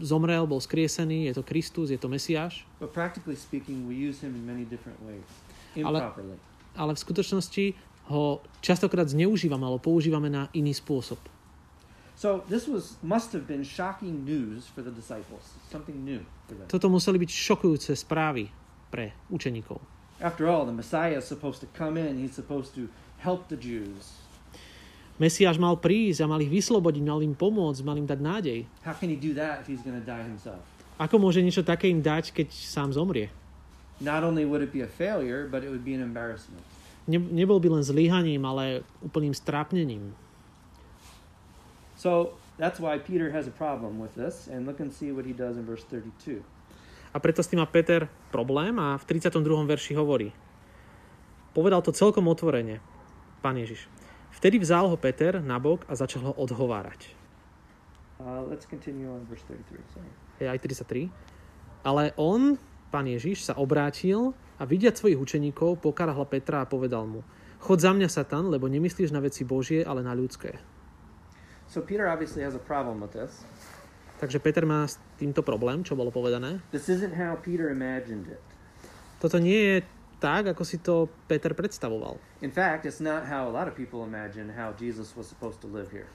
zomrel, 0.00 0.48
bol 0.48 0.56
skriesený, 0.56 1.28
je 1.28 1.36
to 1.36 1.44
Kristus, 1.44 1.92
je 1.92 2.00
to 2.00 2.08
Mesiáš. 2.08 2.64
But 2.80 2.96
practically 2.96 3.36
speaking, 3.36 3.84
we 3.84 3.92
use 3.92 4.24
him 4.24 4.32
in 4.32 4.44
many 4.48 4.64
different 4.64 4.96
ways, 5.04 5.28
Ale- 5.76 6.00
improperly. 6.00 6.36
Ale 6.80 6.96
v 6.96 7.00
skutočnosti 7.02 7.64
ho 8.10 8.42
častokrát 8.58 9.06
zneužívame 9.06 9.62
alebo 9.62 9.78
používame 9.78 10.26
na 10.26 10.50
iný 10.50 10.74
spôsob. 10.74 11.22
So 12.20 12.44
this 12.52 12.68
was 12.68 13.00
must 13.00 13.32
have 13.32 13.48
been 13.48 13.64
shocking 13.64 14.28
news 14.28 14.68
for 14.68 14.84
the 14.84 14.92
disciples. 14.92 15.56
Something 15.72 16.04
new 16.04 16.20
for 16.44 16.58
them. 16.58 16.68
Toto 16.68 16.92
museli 16.92 17.16
byť 17.16 17.30
šokujúce 17.32 17.96
správy 17.96 18.52
pre 18.92 19.16
učeníkov. 19.32 19.80
After 20.20 20.44
all, 20.44 20.68
the 20.68 20.76
Messiah 20.76 21.16
is 21.16 21.24
supposed 21.24 21.64
to 21.64 21.68
come 21.72 21.96
in. 21.96 22.20
He's 22.20 22.36
supposed 22.36 22.76
to 22.76 22.92
help 23.24 23.48
the 23.48 23.56
Jews. 23.56 24.20
Mesiáš 25.16 25.56
mal 25.56 25.80
prísť 25.80 26.24
a 26.24 26.26
mal 26.28 26.40
ich 26.44 26.52
vyslobodiť, 26.52 27.00
mal 27.04 27.24
im 27.24 27.32
pomôcť, 27.32 27.80
mal 27.84 27.96
im 27.96 28.08
dať 28.08 28.20
nádej. 28.20 28.58
How 28.84 28.92
can 28.92 29.08
he 29.08 29.16
do 29.16 29.32
that 29.36 29.64
if 29.64 29.68
he's 29.68 29.80
going 29.80 29.96
to 29.96 30.04
die 30.04 30.20
himself? 30.20 30.60
Ako 31.00 31.16
môže 31.16 31.40
niečo 31.40 31.64
také 31.64 31.88
im 31.88 32.04
dať, 32.04 32.36
keď 32.36 32.52
sám 32.52 32.92
zomrie? 32.92 33.32
Not 34.00 34.24
only 34.24 34.44
would 34.44 34.60
it 34.64 34.72
be 34.72 34.84
a 34.84 34.88
failure, 34.88 35.48
but 35.48 35.64
it 35.64 35.72
would 35.72 35.84
be 35.84 35.96
an 35.96 36.04
embarrassment. 36.04 36.64
Ne, 37.10 37.18
nebol 37.18 37.58
by 37.58 37.74
len 37.74 37.82
zlyhaním, 37.82 38.46
ale 38.46 38.86
úplným 39.02 39.34
strápnením. 39.34 40.14
So 41.98 42.38
that's 42.54 42.78
why 42.78 43.02
Peter 43.02 43.34
has 43.34 43.50
a 43.50 43.54
problem 43.54 43.98
with 43.98 44.14
this. 44.14 44.46
And 44.46 44.62
look 44.62 44.78
and 44.78 44.94
see 44.94 45.10
what 45.10 45.26
he 45.26 45.34
does 45.34 45.58
in 45.58 45.66
verse 45.66 45.82
32. 45.90 46.46
A 47.10 47.18
preto 47.18 47.42
s 47.42 47.50
tým 47.50 47.58
má 47.58 47.66
Peter 47.66 48.06
problém 48.30 48.78
a 48.78 48.94
v 48.94 49.04
32. 49.18 49.42
verši 49.66 49.98
hovorí. 49.98 50.30
Povedal 51.50 51.82
to 51.82 51.90
celkom 51.90 52.30
otvorene, 52.30 52.78
pán 53.42 53.58
Ježiš. 53.58 53.90
Vtedy 54.30 54.62
vzal 54.62 54.86
ho 54.86 54.94
Peter 54.94 55.42
na 55.42 55.58
bok 55.58 55.82
a 55.90 55.98
začal 55.98 56.30
ho 56.30 56.32
odhovárať. 56.38 57.10
Uh, 58.22 58.46
let's 58.46 58.62
continue 58.62 59.10
on 59.10 59.26
verse 59.26 59.42
33. 59.50 59.82
Sorry. 59.90 60.10
Je 60.38 60.46
aj 60.46 60.62
33. 60.62 61.10
Ale 61.82 62.14
on, 62.14 62.54
pán 62.94 63.10
Ježiš, 63.10 63.42
sa 63.42 63.58
obrátil 63.58 64.30
a 64.60 64.68
vidiať 64.68 65.00
svojich 65.00 65.16
učeníkov, 65.16 65.80
pokarhal 65.80 66.28
Petra 66.28 66.62
a 66.62 66.68
povedal 66.68 67.08
mu 67.08 67.24
Chod 67.60 67.80
za 67.80 67.92
mňa, 67.92 68.08
Satan, 68.08 68.48
lebo 68.48 68.68
nemyslíš 68.68 69.12
na 69.12 69.20
veci 69.20 69.44
Božie, 69.44 69.84
ale 69.84 70.00
na 70.00 70.16
ľudské. 70.16 70.56
So 71.68 71.84
Peter 71.84 72.08
obviously 72.08 72.40
has 72.40 72.56
a 72.56 72.62
problem 72.62 73.04
with 73.04 73.12
this. 73.12 73.44
Takže 74.20 74.40
Peter 74.40 74.64
má 74.68 74.84
s 74.88 75.00
týmto 75.20 75.40
problém, 75.40 75.84
čo 75.84 75.96
bolo 75.96 76.12
povedané. 76.12 76.60
This 76.72 76.88
isn't 76.88 77.12
how 77.16 77.36
Peter 77.36 77.72
imagined 77.72 78.28
it. 78.32 78.44
Toto 79.20 79.36
nie 79.36 79.56
je 79.56 79.76
tak, 80.20 80.52
ako 80.52 80.62
si 80.64 80.80
to 80.80 81.08
Peter 81.28 81.52
predstavoval. 81.56 82.20
In 82.44 82.52
fact, 82.52 82.84
it's 82.84 83.00
not 83.00 83.28
how 83.28 83.48
a 83.48 83.52
lot 83.52 83.68
of 83.68 83.76
people 83.76 84.04
imagine 84.04 84.52
how 84.52 84.72
Jesus 84.76 85.12
was 85.16 85.28
supposed 85.28 85.60
to 85.64 85.68
live 85.68 85.88
here. 85.92 86.08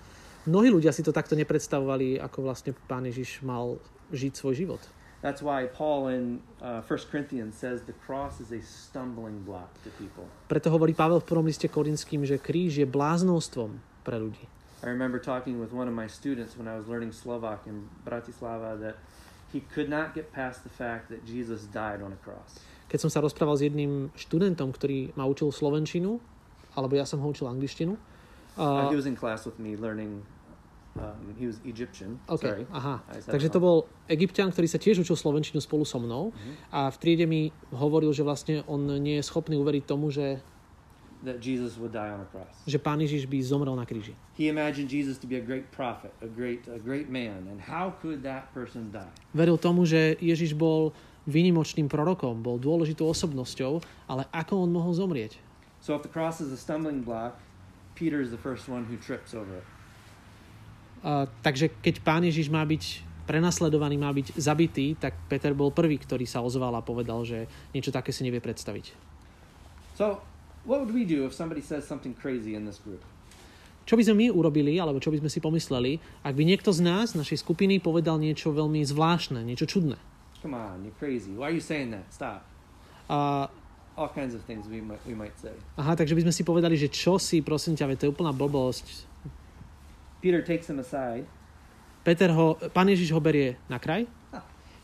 Mnohí 0.46 0.70
ľudia 0.70 0.94
si 0.94 1.02
to 1.02 1.10
takto 1.10 1.34
nepredstavovali, 1.34 2.22
ako 2.22 2.46
vlastne 2.46 2.78
pán 2.86 3.06
Ježiš 3.10 3.42
mal 3.42 3.82
žiť 4.14 4.34
svoj 4.38 4.54
život. 4.54 4.82
That's 5.26 5.42
why 5.42 5.66
Paul 5.66 6.14
in 6.14 6.46
uh, 6.62 6.86
1 6.86 7.10
Corinthians 7.10 7.58
says 7.58 7.82
the 7.90 7.98
cross 8.06 8.38
is 8.38 8.54
a 8.54 8.62
stumbling 8.62 9.42
block 9.42 9.74
to 9.82 9.90
people. 9.98 10.30
Preto 10.46 10.70
hovorí 10.70 10.94
Pavel 10.94 11.18
v 11.18 11.26
prvom 11.26 11.50
liste 11.50 11.66
Korinským, 11.66 12.22
že 12.30 12.38
kríž 12.38 12.78
je 12.78 12.86
bláznostvom 12.86 13.82
pre 14.06 14.22
ľudí. 14.22 14.46
I 14.86 14.94
remember 14.94 15.18
talking 15.18 15.58
with 15.58 15.74
one 15.74 15.90
of 15.90 15.98
my 15.98 16.06
students 16.06 16.54
when 16.54 16.70
I 16.70 16.78
was 16.78 16.86
learning 16.86 17.10
Slovak 17.10 17.66
in 17.66 17.90
Bratislava 18.06 18.78
that 18.78 19.02
he 19.50 19.66
could 19.74 19.90
not 19.90 20.14
get 20.14 20.30
past 20.30 20.62
the 20.62 20.70
fact 20.70 21.10
that 21.10 21.26
Jesus 21.26 21.66
died 21.74 22.06
on 22.06 22.14
a 22.14 22.20
cross. 22.22 22.62
Keď 22.86 23.02
som 23.02 23.10
sa 23.10 23.18
rozprával 23.18 23.58
s 23.58 23.66
jedným 23.66 24.14
študentom, 24.14 24.70
ktorý 24.70 25.10
ma 25.18 25.26
učil 25.26 25.50
slovenčinu, 25.50 26.22
alebo 26.78 26.94
ja 26.94 27.10
som 27.10 27.18
ho 27.18 27.26
učil 27.34 27.50
angličtinu, 27.50 27.98
Uh, 28.58 28.88
he 28.90 28.96
was 28.96 29.06
in 29.06 29.16
class 29.16 29.46
with 29.46 29.60
me 29.60 29.76
learning. 29.76 30.24
Um, 30.96 31.36
he 31.38 31.44
was 31.46 31.60
Egyptian. 31.68 32.20
OK, 32.32 32.40
Sorry. 32.48 32.64
aha. 32.72 33.04
Takže 33.28 33.52
to 33.52 33.60
bol 33.60 33.84
egyptian, 34.08 34.48
ktorý 34.48 34.64
sa 34.64 34.80
tiež 34.80 35.04
učil 35.04 35.20
slovenčinu 35.20 35.60
spolu 35.60 35.84
so 35.84 36.00
mnou 36.00 36.32
Mhm. 36.32 36.72
a 36.72 36.88
v 36.88 36.96
triede 36.96 37.28
mi 37.28 37.52
hovoril, 37.76 38.16
že 38.16 38.24
vlastne 38.24 38.64
on 38.64 38.88
nie 39.04 39.20
je 39.20 39.24
schopný 39.28 39.60
uveriť 39.60 39.84
tomu, 39.84 40.08
že, 40.08 40.40
That 41.26 41.42
Jesus 41.44 41.76
would 41.82 41.92
die 41.92 42.08
on 42.08 42.22
a 42.24 42.28
cross. 42.32 42.48
že 42.64 42.80
pán 42.80 43.02
Ježiš 43.04 43.28
by 43.28 43.44
zomrel 43.44 43.76
na 43.76 43.84
kríži. 43.84 44.16
He 44.40 44.48
imagined 44.48 44.88
Jesus 44.88 45.20
to 45.20 45.28
be 45.28 45.36
a 45.36 45.44
great 45.44 45.68
prophet, 45.68 46.16
a 46.24 46.30
great, 46.32 46.64
a 46.72 46.80
great 46.80 47.12
man, 47.12 47.44
and 47.52 47.60
how 47.60 47.92
could 48.00 48.24
that 48.24 48.54
person 48.56 48.88
die? 48.88 49.10
Veril 49.36 49.60
tomu, 49.60 49.84
že 49.84 50.16
Ježiš 50.24 50.56
bol 50.56 50.96
výnimočným 51.28 51.92
prorokom, 51.92 52.40
bol 52.40 52.56
dôležitou 52.56 53.10
osobnosťou, 53.12 53.84
ale 54.08 54.30
ako 54.32 54.64
on 54.64 54.72
mohol 54.72 54.96
zomrieť? 54.96 55.42
So 55.84 55.92
if 55.92 56.08
the 56.08 56.12
cross 56.14 56.40
is 56.40 56.56
a 56.56 56.60
stumbling 56.62 57.04
block, 57.04 57.36
Peter 58.00 58.22
is 58.24 58.32
the 58.32 58.40
first 58.40 58.70
one 58.72 58.86
who 58.88 58.96
trips 58.96 59.36
over 59.36 59.60
it. 59.60 59.66
Takže 61.46 61.70
keď 61.86 62.02
pán 62.02 62.26
Ježiš 62.26 62.50
má 62.50 62.66
byť 62.66 63.06
prenasledovaný, 63.30 63.98
má 63.98 64.10
byť 64.10 64.38
zabitý, 64.38 64.98
tak 64.98 65.14
Peter 65.30 65.54
bol 65.54 65.70
prvý, 65.70 65.98
ktorý 66.02 66.26
sa 66.26 66.42
ozval 66.42 66.74
a 66.78 66.82
povedal, 66.86 67.22
že 67.26 67.46
niečo 67.74 67.94
také 67.94 68.10
si 68.10 68.26
nevie 68.26 68.42
predstaviť. 68.42 68.94
So, 69.98 70.22
what 70.66 70.82
would 70.82 70.94
we 70.94 71.06
do 71.06 71.26
if 71.26 71.34
somebody 71.34 71.62
says 71.62 71.86
something 71.86 72.14
crazy 72.14 72.54
in 72.58 72.66
this 72.66 72.82
group? 72.82 73.02
Čo 73.86 74.02
by 74.02 74.02
sme 74.02 74.16
my 74.18 74.28
urobili, 74.34 74.82
alebo 74.82 74.98
čo 74.98 75.14
by 75.14 75.22
sme 75.22 75.30
si 75.30 75.38
pomysleli, 75.38 76.02
ak 76.26 76.34
by 76.34 76.42
niekto 76.42 76.74
z 76.74 76.82
nás, 76.82 77.14
našej 77.14 77.46
skupiny, 77.46 77.78
povedal 77.78 78.18
niečo 78.18 78.50
veľmi 78.50 78.82
zvláštne, 78.82 79.46
niečo 79.46 79.70
čudné. 79.70 80.02
Come 80.42 80.58
on, 80.58 80.82
you're 80.82 80.98
crazy. 80.98 81.30
Why 81.38 81.54
are 81.54 81.56
you 81.58 81.62
saying 81.62 81.94
that? 81.94 82.06
Stop. 82.10 82.42
A, 83.10 83.46
All 83.96 84.10
kinds 84.10 84.34
of 84.36 84.42
things 84.50 84.68
we 84.68 84.82
might, 84.82 85.00
we 85.06 85.14
might 85.16 85.38
say. 85.40 85.54
aha, 85.78 85.96
takže 85.96 86.18
by 86.18 86.28
sme 86.28 86.34
si 86.34 86.44
povedali, 86.44 86.76
že 86.76 86.92
čo 86.92 87.16
si, 87.22 87.40
prosím 87.46 87.78
ťa, 87.78 87.94
to 87.96 88.10
je 88.10 88.12
úplná 88.12 88.34
blbosť. 88.36 89.15
Peter 90.26 90.42
takes 90.42 90.66
him 90.66 90.82
aside 90.82 91.30
Peter 92.02 92.34
ho, 92.34 92.58
pán 92.74 92.90
Ježiš 92.90 93.14
ho 93.14 93.22
berie 93.22 93.62
na 93.70 93.78
kraj 93.78 94.10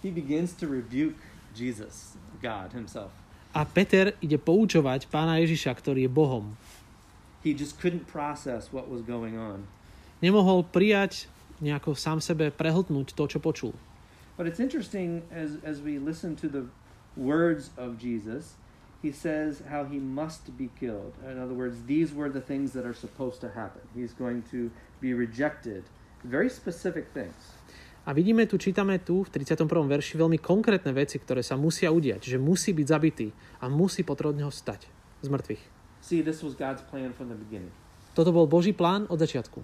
He 0.06 0.14
begins 0.14 0.54
to 0.58 0.70
rebuke 0.70 1.18
Jesus, 1.58 2.14
God 2.42 2.78
himself. 2.78 3.10
a 3.54 3.66
Peter 3.66 4.14
ide 4.24 4.40
poučovať 4.40 5.10
pána 5.12 5.42
Ježiša, 5.44 5.76
ktorý 5.76 6.08
je 6.08 6.12
Bohom. 6.12 6.56
He 7.44 7.52
just 7.52 7.82
couldn't 7.82 8.08
process 8.08 8.72
what 8.72 8.88
was 8.88 9.02
going 9.02 9.36
on. 9.36 9.68
Nemohol 10.22 10.64
prijať 10.64 11.26
nejako 11.60 11.98
sám 11.98 12.22
sebe 12.22 12.54
prehltnúť 12.54 13.14
to, 13.18 13.24
čo 13.28 13.42
počul. 13.42 13.74
But 14.38 14.48
it's 14.48 14.62
interesting 14.62 15.26
as, 15.30 15.60
as 15.62 15.82
we 15.84 16.00
listen 16.00 16.38
to 16.40 16.48
the 16.48 16.66
words 17.18 17.70
of 17.78 18.00
Jesus, 18.00 18.56
he 19.02 19.12
says 19.12 19.62
how 19.68 19.84
he 19.84 20.00
must 20.00 20.56
be 20.58 20.70
killed. 20.80 21.14
In 21.26 21.38
other 21.38 21.54
words, 21.54 21.84
these 21.86 22.14
were 22.14 22.30
the 22.30 22.42
things 22.42 22.72
that 22.74 22.86
are 22.86 22.96
supposed 22.96 23.42
to 23.42 23.52
happen. 23.52 23.82
He's 23.94 24.14
going 24.14 24.46
to 24.54 24.72
be 25.02 25.18
rejected. 25.18 25.84
Very 26.24 26.48
specific 26.48 27.10
things. 27.18 27.58
A 28.06 28.14
vidíme 28.14 28.46
tu, 28.50 28.58
čítame 28.58 28.98
tu 28.98 29.22
v 29.22 29.30
31. 29.30 29.66
verši 29.86 30.18
veľmi 30.18 30.42
konkrétne 30.42 30.90
veci, 30.94 31.22
ktoré 31.22 31.46
sa 31.46 31.54
musia 31.54 31.94
udiať. 31.94 32.34
Že 32.34 32.38
musí 32.42 32.74
byť 32.74 32.88
zabitý 32.90 33.30
a 33.62 33.70
musí 33.70 34.02
potrebne 34.02 34.42
ho 34.46 34.54
stať 34.54 34.90
z 35.22 35.28
mŕtvych. 35.30 35.62
See, 36.02 36.26
this 36.26 36.42
was 36.42 36.58
God's 36.58 36.82
plan 36.82 37.14
from 37.14 37.30
the 37.30 37.38
beginning. 37.38 37.74
Toto 38.18 38.34
bol 38.34 38.50
Boží 38.50 38.74
plán 38.74 39.06
od 39.06 39.22
začiatku. 39.22 39.62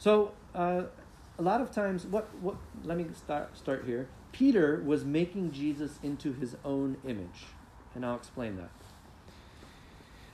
So, 0.00 0.32
uh, 0.56 0.88
a 1.36 1.42
lot 1.44 1.60
of 1.60 1.68
times, 1.68 2.08
what, 2.08 2.24
what, 2.40 2.56
let 2.88 2.96
me 2.96 3.04
start, 3.12 3.52
start 3.52 3.84
here. 3.84 4.08
Peter 4.32 4.80
was 4.84 5.04
making 5.04 5.52
Jesus 5.52 6.00
into 6.00 6.32
his 6.32 6.56
own 6.64 6.96
image. 7.04 7.52
And 7.92 8.04
I'll 8.04 8.16
explain 8.16 8.56
that. 8.56 8.72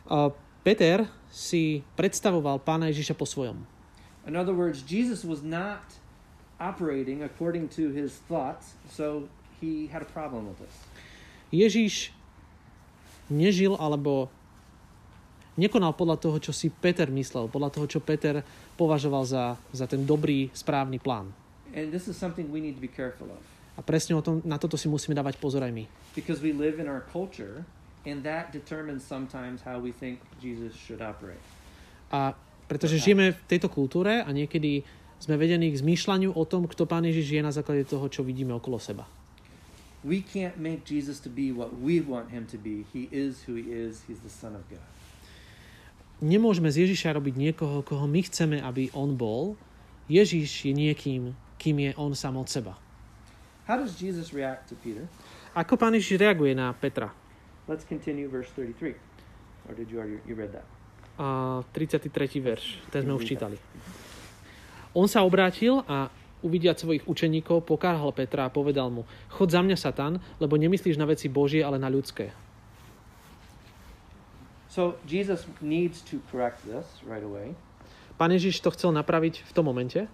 A 0.07 0.31
Peter 0.63 1.11
si 1.31 1.83
predstavoval 1.99 2.63
pána 2.63 2.91
Ježiša 2.95 3.19
po 3.19 3.27
svojom. 3.27 3.67
In 4.27 4.39
other 4.39 4.55
words, 4.55 4.83
Jesus 4.83 5.27
was 5.27 5.43
not 5.43 5.83
operating 6.63 7.23
according 7.27 7.69
to 7.75 7.91
his 7.91 8.23
thoughts, 8.31 8.79
so 8.87 9.27
he 9.59 9.91
had 9.91 10.03
a 10.03 10.11
problem 10.11 10.47
with 10.47 10.63
this. 10.63 10.75
Ježiš 11.53 12.15
nežil 13.29 13.75
alebo 13.77 14.31
nekonal 15.59 15.93
podľa 15.93 16.17
toho, 16.17 16.37
čo 16.41 16.53
si 16.55 16.71
Peter 16.73 17.11
myslel, 17.13 17.51
podľa 17.51 17.71
toho, 17.75 17.87
čo 17.91 18.01
Peter 18.01 18.41
považoval 18.79 19.27
za, 19.27 19.59
za 19.75 19.85
ten 19.85 20.07
dobrý, 20.07 20.49
správny 20.55 20.97
plán. 21.03 21.35
And 21.73 21.93
this 21.93 22.09
is 22.09 22.17
something 22.17 22.49
we 22.53 22.61
need 22.61 22.77
to 22.77 22.85
be 22.85 22.91
careful 22.91 23.29
of 23.33 23.41
A 23.73 23.81
presne 23.81 24.13
o 24.13 24.21
tom, 24.21 24.45
na 24.45 24.61
toto 24.61 24.77
si 24.77 24.85
musíme 24.85 25.17
dávať 25.17 25.41
pozor 25.41 25.65
aj 25.65 25.73
my. 25.73 25.89
because 26.13 26.45
we 26.45 26.53
live 26.53 26.77
in 26.77 26.85
our 26.85 27.01
culture, 27.09 27.65
and 28.05 28.21
that 28.21 28.53
determines 28.53 29.01
sometimes 29.01 29.65
how 29.65 29.81
we 29.81 29.89
think 29.97 30.21
Jesus 30.45 30.77
should 30.77 31.01
operate. 31.01 31.41
A 32.13 32.37
pretože 32.71 32.99
žijeme 33.03 33.33
v 33.35 33.41
tejto 33.49 33.69
kultúre 33.73 34.23
a 34.23 34.29
niekedy 34.31 34.83
sme 35.23 35.39
vedení 35.39 35.71
k 35.71 35.79
zmýšľaniu 35.79 36.35
o 36.35 36.43
tom, 36.43 36.67
kto 36.67 36.83
Pán 36.83 37.07
Ježiš 37.07 37.39
je 37.39 37.43
na 37.43 37.55
základe 37.55 37.87
toho, 37.87 38.11
čo 38.11 38.27
vidíme 38.27 38.51
okolo 38.59 38.83
seba. 38.83 39.07
We 40.03 40.19
can't 40.19 40.59
make 40.59 40.83
Jesus 40.83 41.23
to 41.23 41.31
be 41.31 41.55
what 41.55 41.79
we 41.79 42.03
want 42.03 42.35
him 42.35 42.51
to 42.51 42.59
be. 42.59 42.83
He 42.91 43.07
is 43.15 43.47
who 43.47 43.55
he 43.55 43.71
is. 43.71 44.03
He's 44.11 44.19
the 44.19 44.35
Son 44.35 44.59
of 44.59 44.67
God. 44.67 44.83
Nemôžeme 46.19 46.71
z 46.71 46.87
Ježiša 46.87 47.15
robiť 47.19 47.35
niekoho, 47.39 47.87
koho 47.87 48.07
my 48.11 48.23
chceme, 48.27 48.59
aby 48.59 48.91
on 48.99 49.15
bol. 49.15 49.55
Ježiš 50.11 50.67
je 50.67 50.75
niekým, 50.75 51.35
kým 51.55 51.77
je 51.79 51.91
on 51.95 52.19
sám 52.19 52.35
od 52.35 52.51
seba. 52.51 52.75
How 53.71 53.79
does 53.79 53.95
Jesus 53.95 54.35
react 54.35 54.67
to 54.71 54.79
Peter? 54.83 55.07
Ako 55.55 55.79
Pán 55.79 55.95
Ježiš 55.95 56.19
reaguje 56.19 56.51
na 56.51 56.75
Petra? 56.75 57.15
Let's 57.71 57.87
continue 57.87 58.27
verse 58.27 58.51
33. 58.59 58.99
Or 59.71 59.75
did 59.79 59.87
you 59.87 60.03
already 60.03 60.19
you 60.27 60.35
read 60.35 60.51
that? 60.51 60.67
A 61.23 61.63
33. 61.71 62.11
verš, 62.43 62.83
ten 62.91 63.07
sme 63.07 63.15
už 63.15 63.23
čítali. 63.23 63.55
On 64.91 65.07
sa 65.07 65.23
obrátil 65.23 65.87
a 65.87 66.11
uvidiať 66.43 66.83
svojich 66.83 67.07
učeníkov, 67.07 67.63
pokárhal 67.63 68.11
Petra 68.11 68.51
a 68.51 68.51
povedal 68.51 68.91
mu, 68.91 69.07
chod 69.31 69.55
za 69.55 69.63
mňa, 69.63 69.79
Satan, 69.79 70.19
lebo 70.43 70.59
nemyslíš 70.59 70.99
na 70.99 71.07
veci 71.07 71.31
Božie, 71.31 71.63
ale 71.63 71.79
na 71.79 71.87
ľudské. 71.87 72.35
So 74.67 74.99
Jesus 75.07 75.47
needs 75.63 76.03
to 76.11 76.19
correct 76.27 76.67
this 76.67 76.89
right 77.07 77.23
away. 77.23 77.55
Pán 78.19 78.35
Ježiš 78.35 78.59
to 78.59 78.75
chcel 78.75 78.91
napraviť 78.91 79.47
v 79.47 79.53
tom 79.55 79.71
momente. 79.71 80.11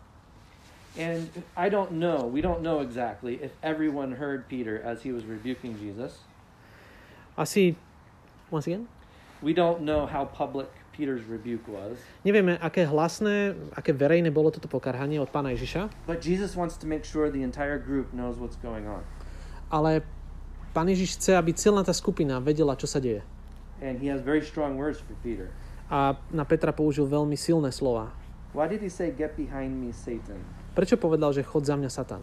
And 1.01 1.33
I 1.57 1.73
don't 1.73 1.97
know, 1.97 2.29
we 2.29 2.45
don't 2.45 2.61
know 2.61 2.85
exactly 2.85 3.41
if 3.41 3.57
everyone 3.65 4.21
heard 4.21 4.45
Peter 4.45 4.77
as 4.77 5.01
he 5.07 5.15
was 5.15 5.25
rebuking 5.25 5.81
Jesus. 5.81 6.21
Asi, 7.39 7.79
once 8.53 8.69
again, 8.69 8.91
We 9.43 9.55
don't 9.55 9.83
know 9.83 10.07
how 10.07 10.25
public 10.25 10.67
Peter's 10.99 11.23
rebuke 11.31 11.63
was. 11.71 11.95
nevieme, 12.27 12.59
aké 12.59 12.83
hlasné, 12.83 13.55
aké 13.71 13.95
verejné 13.95 14.35
bolo 14.35 14.51
toto 14.51 14.67
pokarhanie 14.67 15.23
od 15.23 15.31
Pána 15.31 15.55
Ježiša, 15.55 16.11
But 16.11 16.27
Jesus 16.27 16.59
wants 16.59 16.75
to 16.83 16.91
make 16.91 17.07
sure 17.07 17.31
the 17.31 17.47
entire 17.47 17.79
group 17.79 18.11
knows 18.11 18.35
what's 18.35 18.59
going 18.59 18.91
on. 18.91 19.07
ale 19.71 20.03
Pán 20.75 20.91
Ježiš 20.91 21.17
chce, 21.23 21.33
aby 21.39 21.55
celá 21.55 21.81
tá 21.81 21.95
skupina 21.95 22.43
vedela, 22.43 22.75
čo 22.75 22.91
sa 22.91 22.99
deje. 22.99 23.23
And 23.79 24.03
he 24.03 24.11
has 24.11 24.19
very 24.21 24.43
strong 24.43 24.75
words 24.75 24.99
for 24.99 25.15
Peter. 25.23 25.55
A 25.87 26.19
na 26.29 26.43
Petra 26.45 26.75
použil 26.75 27.07
veľmi 27.07 27.39
silné 27.39 27.71
slova. 27.71 28.11
Why 28.53 28.67
did 28.67 28.83
he 28.83 28.91
say, 28.93 29.09
Get 29.15 29.39
behind 29.39 29.79
me, 29.79 29.95
Satan? 29.95 30.43
Prečo 30.75 30.99
povedal, 30.99 31.31
že 31.33 31.47
chod 31.47 31.63
za 31.65 31.79
mňa, 31.79 31.89
Satan? 31.89 32.21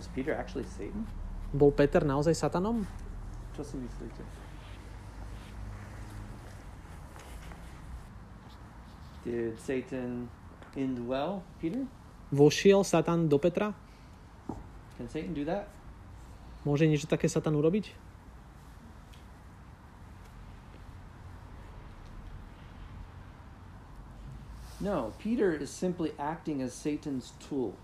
Was 0.00 0.08
Peter 0.10 0.34
actually 0.34 0.66
Satan? 0.66 1.04
Bol 1.52 1.70
Peter 1.70 2.02
naozaj 2.02 2.32
Satanom? 2.34 2.82
Čo 3.52 3.62
si 3.62 3.76
myslíte? 3.78 4.22
Did 9.22 9.54
Satan 9.62 10.26
indwell 10.74 11.46
Peter? 11.62 11.86
Vošiel 12.34 12.82
Satan 12.82 13.30
do 13.30 13.38
Petra? 13.38 13.70
Can 14.98 15.06
Satan 15.06 15.34
do 15.34 15.46
that? 15.46 15.70
Môže 16.62 16.86
niečo 16.86 17.10
také 17.10 17.26
Satan 17.30 17.54
urobiť? 17.58 17.90
No, 24.82 25.14
Peter 25.22 25.54
is 25.54 25.70
simply 25.70 26.10
acting 26.18 26.58
as 26.58 26.74
Satan's 26.74 27.30
tool. 27.38 27.78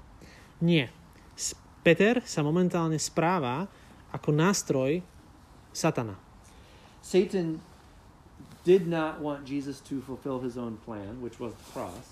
Nie. 0.59 0.91
Peter 1.87 2.19
sa 2.27 2.43
momentálne 2.43 2.99
správa 2.99 3.71
ako 4.11 4.35
nástroj 4.35 4.99
Satana. 5.71 6.19
Satan 6.99 7.63
did 8.69 8.85
not 8.85 9.13
want 9.25 9.49
Jesus 9.49 9.81
to 9.89 10.05
fulfill 10.05 10.39
his 10.45 10.61
own 10.61 10.77
plan, 10.85 11.25
which 11.25 11.41
was 11.41 11.57
the 11.57 11.67
cross. 11.73 12.07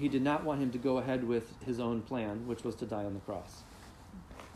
He 0.00 0.08
did 0.08 0.24
not 0.24 0.40
want 0.48 0.64
him 0.64 0.72
to 0.72 0.80
go 0.80 0.96
ahead 0.96 1.20
with 1.28 1.52
his 1.68 1.76
own 1.76 2.00
plan, 2.00 2.48
which 2.48 2.64
was 2.64 2.74
to 2.80 2.86
die 2.88 3.04
on 3.04 3.12
the 3.12 3.24
cross. 3.28 3.60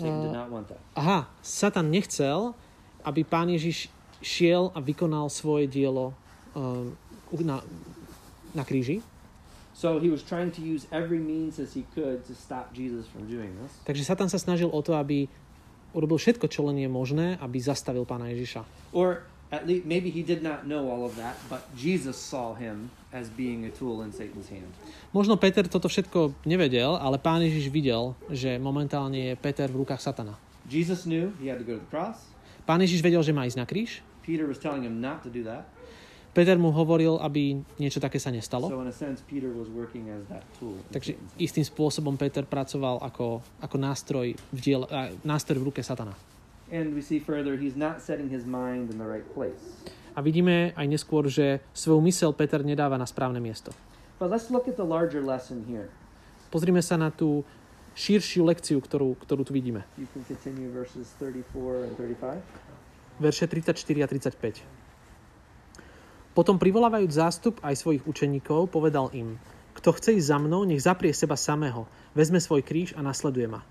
Satan 0.00 0.24
did 0.24 0.32
Uh, 0.32 0.40
not 0.40 0.48
want 0.48 0.66
that. 0.72 0.80
Aha, 0.96 1.28
Satan 1.44 1.92
nechcel, 1.92 2.56
aby 3.04 3.20
pán 3.24 3.52
Ježiš 3.52 3.92
šiel 4.24 4.72
a 4.72 4.80
vykonal 4.80 5.28
svoje 5.28 5.68
dielo 5.68 6.16
um, 6.56 6.96
na, 7.44 7.60
na 8.56 8.64
kríži. 8.64 9.04
So 9.76 10.00
he 10.00 10.08
was 10.08 10.24
trying 10.24 10.56
to 10.56 10.64
use 10.64 10.88
every 10.88 11.20
means 11.20 11.60
as 11.60 11.76
he 11.76 11.84
could 11.92 12.24
to 12.24 12.32
stop 12.32 12.72
Jesus 12.72 13.04
from 13.12 13.28
doing 13.28 13.52
this. 13.60 13.76
Takže 13.84 14.08
Satan 14.08 14.32
sa 14.32 14.40
snažil 14.40 14.72
o 14.72 14.80
to, 14.80 14.96
aby 14.96 15.28
urobil 15.92 16.16
všetko, 16.16 16.48
čo 16.48 16.64
len 16.64 16.80
je 16.80 16.88
možné, 16.88 17.36
aby 17.44 17.60
zastavil 17.60 18.08
pána 18.08 18.32
Ježiša. 18.32 18.64
Or 18.96 19.28
at 19.50 19.62
least 19.66 19.86
maybe 19.86 20.10
he 20.10 20.26
did 20.26 20.42
not 20.42 20.66
know 20.66 20.90
all 20.90 21.06
of 21.06 21.14
that, 21.16 21.38
but 21.46 21.62
Jesus 21.78 22.18
saw 22.18 22.54
him 22.54 22.90
as 23.14 23.30
being 23.30 23.64
a 23.66 23.72
tool 23.72 24.02
in 24.02 24.10
Satan's 24.10 24.50
hand. 24.50 24.68
Možno 25.14 25.38
Peter 25.38 25.64
toto 25.70 25.86
všetko 25.86 26.34
nevedel, 26.44 26.98
ale 26.98 27.16
pán 27.16 27.40
Ježiš 27.40 27.70
videl, 27.70 28.12
že 28.28 28.58
momentálne 28.58 29.32
je 29.32 29.32
Peter 29.38 29.70
v 29.70 29.86
rukách 29.86 30.02
Satana. 30.02 30.34
Jesus 30.66 31.06
knew 31.06 31.30
he 31.38 31.46
had 31.46 31.62
to 31.62 31.66
go 31.66 31.78
to 31.78 31.82
the 31.82 31.90
cross. 31.90 32.26
Pán 32.66 32.82
Ježiš 32.82 32.98
vedel, 33.00 33.22
že 33.22 33.30
má 33.30 33.46
ísť 33.46 33.58
na 33.62 33.66
kríž. 33.66 34.02
Peter 34.26 34.42
was 34.50 34.58
telling 34.58 34.82
him 34.82 34.98
not 34.98 35.22
to 35.22 35.30
do 35.30 35.46
that. 35.46 35.70
Peter 36.36 36.60
mu 36.60 36.68
hovoril, 36.68 37.16
aby 37.24 37.64
niečo 37.80 37.96
také 37.96 38.20
sa 38.20 38.28
nestalo. 38.28 38.68
So 38.68 38.76
sense, 38.92 39.24
Takže 40.92 41.16
istým 41.40 41.64
spôsobom 41.64 42.12
Peter 42.20 42.44
pracoval 42.44 43.00
ako, 43.00 43.40
ako 43.64 43.76
nástroj, 43.80 44.36
v 44.36 44.58
diel, 44.60 44.84
nástroj 45.24 45.56
v 45.56 45.66
ruke 45.72 45.80
Satana. 45.80 46.12
And 46.72 46.94
we 46.94 47.02
see 47.02 47.22
further, 47.22 47.54
he's 47.54 47.78
not 47.78 48.02
setting 48.02 48.26
his 48.26 48.42
mind 48.42 48.90
in 48.90 48.98
the 48.98 49.06
right 49.06 49.26
place. 49.34 49.62
A 50.16 50.24
vidíme 50.24 50.72
aj 50.74 50.86
neskôr, 50.88 51.28
že 51.28 51.60
svoju 51.76 52.00
mysel 52.08 52.32
Peter 52.32 52.64
nedáva 52.64 52.96
na 52.96 53.04
správne 53.04 53.38
miesto. 53.38 53.70
But 54.16 54.32
let's 54.32 54.48
look 54.48 54.64
at 54.64 54.80
the 54.80 54.86
larger 54.86 55.20
lesson 55.20 55.62
here. 55.68 55.92
Pozrime 56.48 56.80
sa 56.80 56.96
na 56.96 57.12
tú 57.12 57.44
širšiu 57.96 58.48
lekciu, 58.48 58.80
ktorú, 58.80 59.16
ktorú 59.20 59.44
tu 59.44 59.52
vidíme. 59.52 59.84
You 60.00 60.08
can 60.10 60.24
continue 60.24 60.72
verses 60.72 61.12
34 61.20 61.86
and 61.86 61.94
35. 62.00 62.40
Verše 63.20 63.44
34 63.48 64.04
a 64.04 64.06
35. 64.08 64.64
Potom 66.36 66.60
privolávajúc 66.60 67.12
zástup 67.12 67.54
aj 67.64 67.80
svojich 67.80 68.04
učeníkov, 68.04 68.68
povedal 68.68 69.08
im, 69.16 69.40
kto 69.72 69.92
chce 69.96 70.20
ísť 70.20 70.28
za 70.32 70.38
mnou, 70.40 70.68
nech 70.68 70.84
zaprie 70.84 71.12
seba 71.16 71.36
samého, 71.36 71.88
vezme 72.12 72.40
svoj 72.40 72.60
kríž 72.60 72.92
a 72.96 73.00
nasleduje 73.00 73.48
ma. 73.48 73.64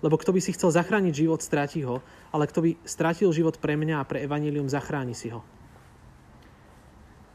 Lebo 0.00 0.16
kto 0.16 0.32
by 0.32 0.40
si 0.40 0.56
chcel 0.56 0.72
zachrániť 0.72 1.12
život, 1.12 1.44
stráti 1.44 1.84
ho, 1.84 2.00
ale 2.32 2.48
kto 2.48 2.64
by 2.64 2.70
strátil 2.88 3.28
život 3.36 3.60
pre 3.60 3.76
mňa 3.76 4.00
a 4.00 4.08
pre 4.08 4.24
evanílium, 4.24 4.68
zachráni 4.68 5.12
si 5.12 5.28
ho. 5.28 5.44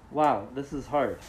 Wow, 0.10 0.50
this 0.58 0.74
is 0.74 0.90
hard. 0.90 1.22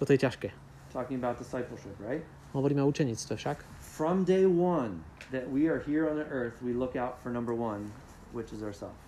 Toto 0.00 0.10
je 0.10 0.18
ťažké. 0.18 0.50
Talking 0.90 1.22
about 1.22 1.38
discipleship, 1.38 1.94
right? 2.02 2.26
Hovoríme 2.52 2.82
o 2.82 2.90
učenictve 2.90 3.38
však. 3.38 3.62
From 3.78 4.26
day 4.26 4.44
one 4.48 5.06
that 5.30 5.46
we 5.46 5.70
are 5.70 5.78
here 5.78 6.10
on 6.10 6.18
the 6.18 6.26
earth, 6.28 6.58
we 6.60 6.74
look 6.74 6.98
out 6.98 7.22
for 7.22 7.30
number 7.30 7.54
one, 7.54 7.88
which 8.34 8.50
is 8.50 8.60
ourselves. 8.60 8.98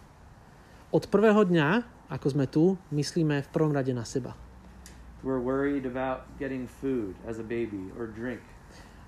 Od 0.94 1.10
prvého 1.10 1.42
dňa, 1.42 1.82
ako 2.06 2.26
sme 2.30 2.46
tu, 2.46 2.78
myslíme 2.94 3.42
v 3.42 3.48
prvom 3.50 3.74
rade 3.74 3.90
na 3.90 4.06
seba. 4.06 4.38
We're 5.26 5.42
worried 5.42 5.88
about 5.88 6.28
getting 6.38 6.70
food 6.70 7.18
as 7.26 7.42
a 7.42 7.46
baby 7.46 7.90
or 7.98 8.06
drink. 8.06 8.44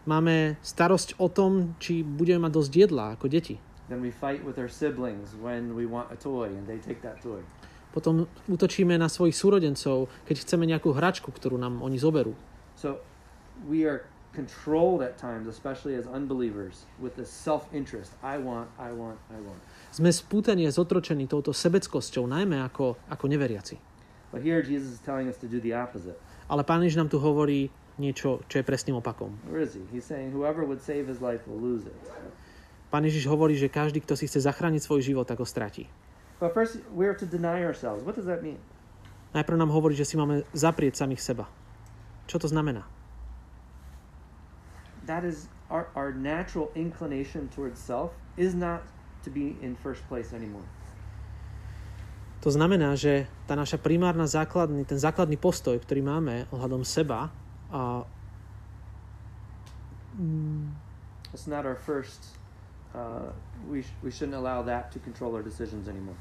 Máme 0.07 0.55
starosť 0.63 1.19
o 1.19 1.27
tom, 1.27 1.75
či 1.83 2.07
budeme 2.07 2.47
mať 2.47 2.53
dosť 2.55 2.73
jedla 2.79 3.19
ako 3.19 3.27
deti. 3.27 3.59
Then 3.91 3.99
we 3.99 4.15
fight 4.15 4.43
with 4.47 4.55
our 4.59 4.71
siblings 4.71 5.35
when 5.35 5.75
we 5.75 5.83
want 5.83 6.15
a 6.15 6.19
toy 6.19 6.55
and 6.55 6.63
they 6.67 6.79
take 6.79 7.03
that 7.03 7.19
toy. 7.19 7.43
Potom 7.91 8.31
útočíme 8.47 8.95
na 8.95 9.11
svojich 9.11 9.35
súrodencov, 9.35 10.07
keď 10.31 10.37
chceme 10.47 10.63
nejakú 10.71 10.95
hračku, 10.95 11.35
ktorú 11.35 11.59
nám 11.59 11.83
oni 11.83 11.99
zoberú. 11.99 12.39
So 12.79 13.03
we 13.67 13.83
are 13.83 14.07
controlled 14.37 15.03
at 15.03 15.19
times, 15.19 15.49
especially 15.49 15.99
as 15.99 16.07
unbelievers, 16.07 16.85
with 17.03 17.17
this 17.17 17.33
self-interest. 17.33 18.13
I 18.23 18.37
want, 18.39 18.69
I 18.77 18.93
want, 18.93 19.17
I 19.33 19.41
want. 19.41 19.59
Sme 19.91 20.13
spútení 20.13 20.69
a 20.69 20.73
zotročení 20.75 21.25
touto 21.25 21.57
sebeckosťou, 21.57 22.29
najmä 22.29 22.61
ako, 22.63 23.01
ako 23.09 23.25
neveriaci. 23.27 23.81
But 24.29 24.45
here 24.45 24.61
Jesus 24.61 25.01
is 25.01 25.03
telling 25.03 25.27
us 25.27 25.41
to 25.41 25.49
do 25.49 25.59
the 25.59 25.73
opposite. 25.73 26.21
Ale 26.53 26.63
Pán 26.63 26.85
Ježiš 26.85 27.01
nám 27.01 27.09
tu 27.09 27.17
hovorí 27.17 27.73
niečo, 27.97 28.45
čo 28.49 28.61
je 28.61 28.65
presným 28.65 29.01
opakom. 29.01 29.33
Pán 32.87 33.03
Ježiš 33.03 33.25
hovorí, 33.27 33.59
že 33.59 33.73
každý, 33.73 33.99
kto 34.05 34.15
si 34.15 34.29
chce 34.31 34.45
zachrániť 34.47 34.81
svoj 34.85 35.01
život, 35.03 35.27
tak 35.27 35.43
ho 35.43 35.47
stratí. 35.49 35.91
But 36.37 36.53
first, 36.53 36.85
we 36.93 37.09
are 37.09 37.17
to 37.17 37.25
deny 37.25 37.65
ourselves. 37.65 38.05
What 38.05 38.15
does 38.15 38.29
that 38.29 38.45
mean? 38.45 38.61
Najprv 39.33 39.57
nám 39.57 39.73
hovorí, 39.73 39.97
že 39.97 40.05
si 40.05 40.21
máme 40.21 40.45
zaprieť 40.53 41.01
samých 41.01 41.25
seba. 41.25 41.45
Čo 42.29 42.41
to 42.45 42.49
znamená? 42.49 42.85
That 45.09 45.25
is 45.25 45.49
our, 45.73 45.89
our 45.97 46.13
natural 46.13 46.69
inclination 46.77 47.49
towards 47.53 47.81
self 47.81 48.13
is 48.37 48.53
not 48.53 48.85
to 49.25 49.33
be 49.33 49.57
in 49.65 49.75
first 49.81 50.05
place 50.07 50.37
anymore. 50.37 50.67
To 52.45 52.53
znamená, 52.53 52.95
že 52.95 53.27
tá 53.49 53.59
naša 53.59 53.81
primárna 53.81 54.29
základný, 54.29 54.87
ten 54.87 55.01
základný 55.01 55.35
postoj, 55.35 55.83
ktorý 55.83 56.05
máme 56.05 56.47
ohľadom 56.55 56.87
seba, 56.87 57.33
a, 57.71 58.05
mm, 60.19 60.71
It's 61.35 61.47
not 61.47 61.67
our 61.67 61.77
first. 61.77 62.33
Uh, 62.95 63.29
we, 63.69 63.83
sh- 63.83 63.93
we 64.01 64.09
shouldn't 64.11 64.35
allow 64.35 64.63
that 64.65 64.89
to 64.93 64.99
control 65.05 65.37
our 65.37 65.45
decisions 65.45 65.85
anymore. 65.87 66.17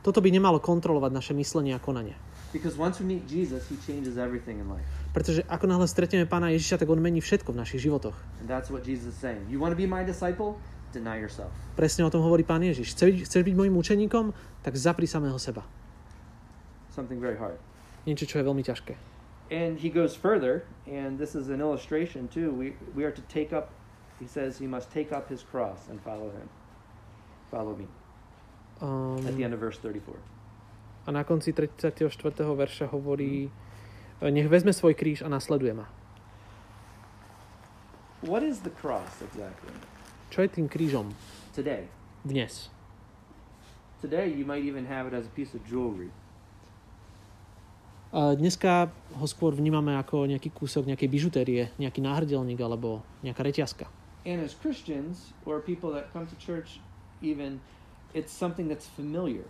toto 0.00 0.22
by 0.22 0.30
nemalo 0.30 0.62
kontrolovať 0.62 1.10
naše 1.10 1.32
myslenie 1.34 1.74
a 1.74 1.82
konanie. 1.82 2.14
Because 2.54 2.78
once 2.78 3.02
we 3.02 3.04
meet 3.04 3.26
Jesus, 3.26 3.66
he 3.66 3.74
changes 3.82 4.14
everything 4.16 4.62
in 4.62 4.70
life. 4.70 4.86
Pretože 5.10 5.42
ako 5.50 5.66
náhle 5.66 5.90
stretneme 5.90 6.24
Pána 6.24 6.54
Ježiša, 6.54 6.78
tak 6.78 6.88
On 6.88 6.96
mení 6.96 7.18
všetko 7.18 7.50
v 7.50 7.58
našich 7.58 7.82
životoch. 7.82 8.14
And 8.38 8.46
that's 8.46 8.70
what 8.70 8.86
Jesus 8.86 9.12
is 9.12 9.18
saying. 9.18 9.42
You 9.50 9.58
want 9.58 9.74
to 9.74 9.80
be 9.80 9.84
my 9.84 10.06
disciple? 10.06 10.54
Deny 10.94 11.18
yourself. 11.18 11.50
Presne 11.74 12.06
o 12.06 12.10
tom 12.10 12.22
hovorí 12.22 12.46
Pán 12.46 12.62
Ježiš. 12.62 12.94
Chceš, 12.94 13.08
byť- 13.12 13.24
chceš 13.26 13.42
byť 13.44 13.54
môjim 13.58 13.74
učeníkom? 13.74 14.30
Tak 14.62 14.78
zapri 14.78 15.10
samého 15.10 15.36
seba. 15.36 15.66
Something 16.94 17.18
very 17.18 17.36
hard. 17.36 17.58
Niečo, 18.06 18.24
čo 18.24 18.38
je 18.40 18.46
veľmi 18.46 18.62
ťažké. 18.62 18.94
And 19.50 19.78
he 19.78 19.90
goes 19.90 20.16
further, 20.16 20.64
and 20.86 21.18
this 21.18 21.34
is 21.34 21.48
an 21.48 21.60
illustration 21.60 22.26
too. 22.28 22.50
We, 22.50 22.74
we 22.94 23.04
are 23.04 23.12
to 23.12 23.22
take 23.30 23.52
up, 23.52 23.70
he 24.18 24.26
says, 24.26 24.58
he 24.58 24.66
must 24.66 24.90
take 24.90 25.12
up 25.12 25.28
his 25.30 25.42
cross 25.42 25.86
and 25.88 26.00
follow 26.02 26.30
him. 26.30 26.48
Follow 27.50 27.76
me. 27.76 27.86
At 28.76 28.80
the 28.80 28.86
Um, 28.86 29.42
end 29.42 29.54
of 29.54 29.60
verse 29.60 29.78
34. 29.78 30.16
a 31.06 31.12
na 31.12 31.22
konci 31.24 31.52
34. 31.54 32.56
verša 32.56 32.86
hovorí, 32.90 33.46
nech 34.20 34.48
vezme 34.50 34.72
svoj 34.74 34.94
kríž 34.98 35.22
a 35.22 35.28
nasleduje 35.30 35.70
ma. 35.74 35.86
What 38.26 38.42
is 38.42 38.60
the 38.66 38.70
cross 38.74 39.22
exactly? 39.22 39.70
Čo 40.34 40.42
je 40.42 40.48
tým 40.50 40.66
krížom 40.66 41.14
Today. 41.54 41.86
dnes? 42.26 42.68
Today, 44.02 44.26
you 44.28 44.44
might 44.44 44.66
even 44.66 44.84
have 44.90 45.06
it 45.06 45.14
as 45.14 45.26
a 45.26 45.32
piece 45.32 45.54
of 45.54 45.62
jewelry. 45.64 46.10
Dneska 48.16 48.88
ho 49.20 49.26
skôr 49.28 49.52
vnímame 49.52 49.92
ako 50.00 50.24
nejaký 50.24 50.48
kúsok 50.48 50.88
nejakej 50.88 51.08
bižutérie, 51.12 51.62
nejaký 51.76 52.00
náhrdelník 52.00 52.56
alebo 52.64 53.04
nejaká 53.20 53.44
reťazka. 53.44 53.84
And 54.24 54.40
as 54.40 54.56
Christians, 54.56 55.36
or 55.44 55.60
people 55.60 55.92
that 55.92 56.08
come 56.16 56.24
to 56.24 56.36
church, 56.40 56.80
even, 57.20 57.60
it's 58.16 58.32
something 58.32 58.72
that's 58.72 58.88
familiar, 58.88 59.44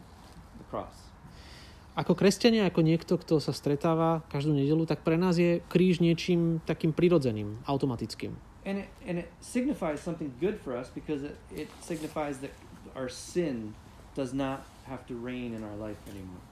the 0.58 0.66
cross. 0.66 1.06
Ako 1.94 2.12
kresťania, 2.18 2.66
ako 2.66 2.82
niekto, 2.84 3.16
kto 3.16 3.38
sa 3.38 3.54
stretáva 3.54 4.26
každú 4.28 4.52
nedelu, 4.52 4.84
tak 4.84 5.06
pre 5.06 5.14
nás 5.14 5.38
je 5.38 5.64
kríž 5.70 6.02
niečím 6.02 6.58
takým 6.66 6.90
prirodzeným, 6.90 7.62
automatickým. 7.70 8.34
And 8.66 8.82
it, 8.82 8.90
and 9.06 9.22
it 9.22 9.30
signifies 9.38 10.02
something 10.02 10.34
good 10.42 10.58
for 10.58 10.74
us 10.74 10.90
because 10.90 11.22
it, 11.22 11.38
it 11.54 11.70
signifies 11.80 12.42
that 12.42 12.50
our 12.98 13.06
sin 13.06 13.78
does 14.18 14.34
not 14.34 14.66
have 14.90 15.06
to 15.06 15.14
reign 15.14 15.54
in 15.54 15.62
our 15.62 15.78
life 15.78 16.02
anymore. 16.10 16.42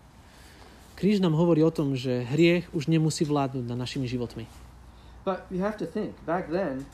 Kríž 0.95 1.19
nám 1.19 1.35
hovorí 1.35 1.63
o 1.67 1.75
tom, 1.75 1.99
že 1.99 2.23
hriech 2.23 2.71
už 2.71 2.87
nemusí 2.87 3.27
vládnuť 3.27 3.65
nad 3.67 3.79
našimi 3.79 4.07
životmi. 4.07 4.47
But 5.27 5.49
you 5.51 5.65
have 5.65 5.81
to 5.81 5.89
think, 5.89 6.15
back 6.23 6.53
then, 6.53 6.87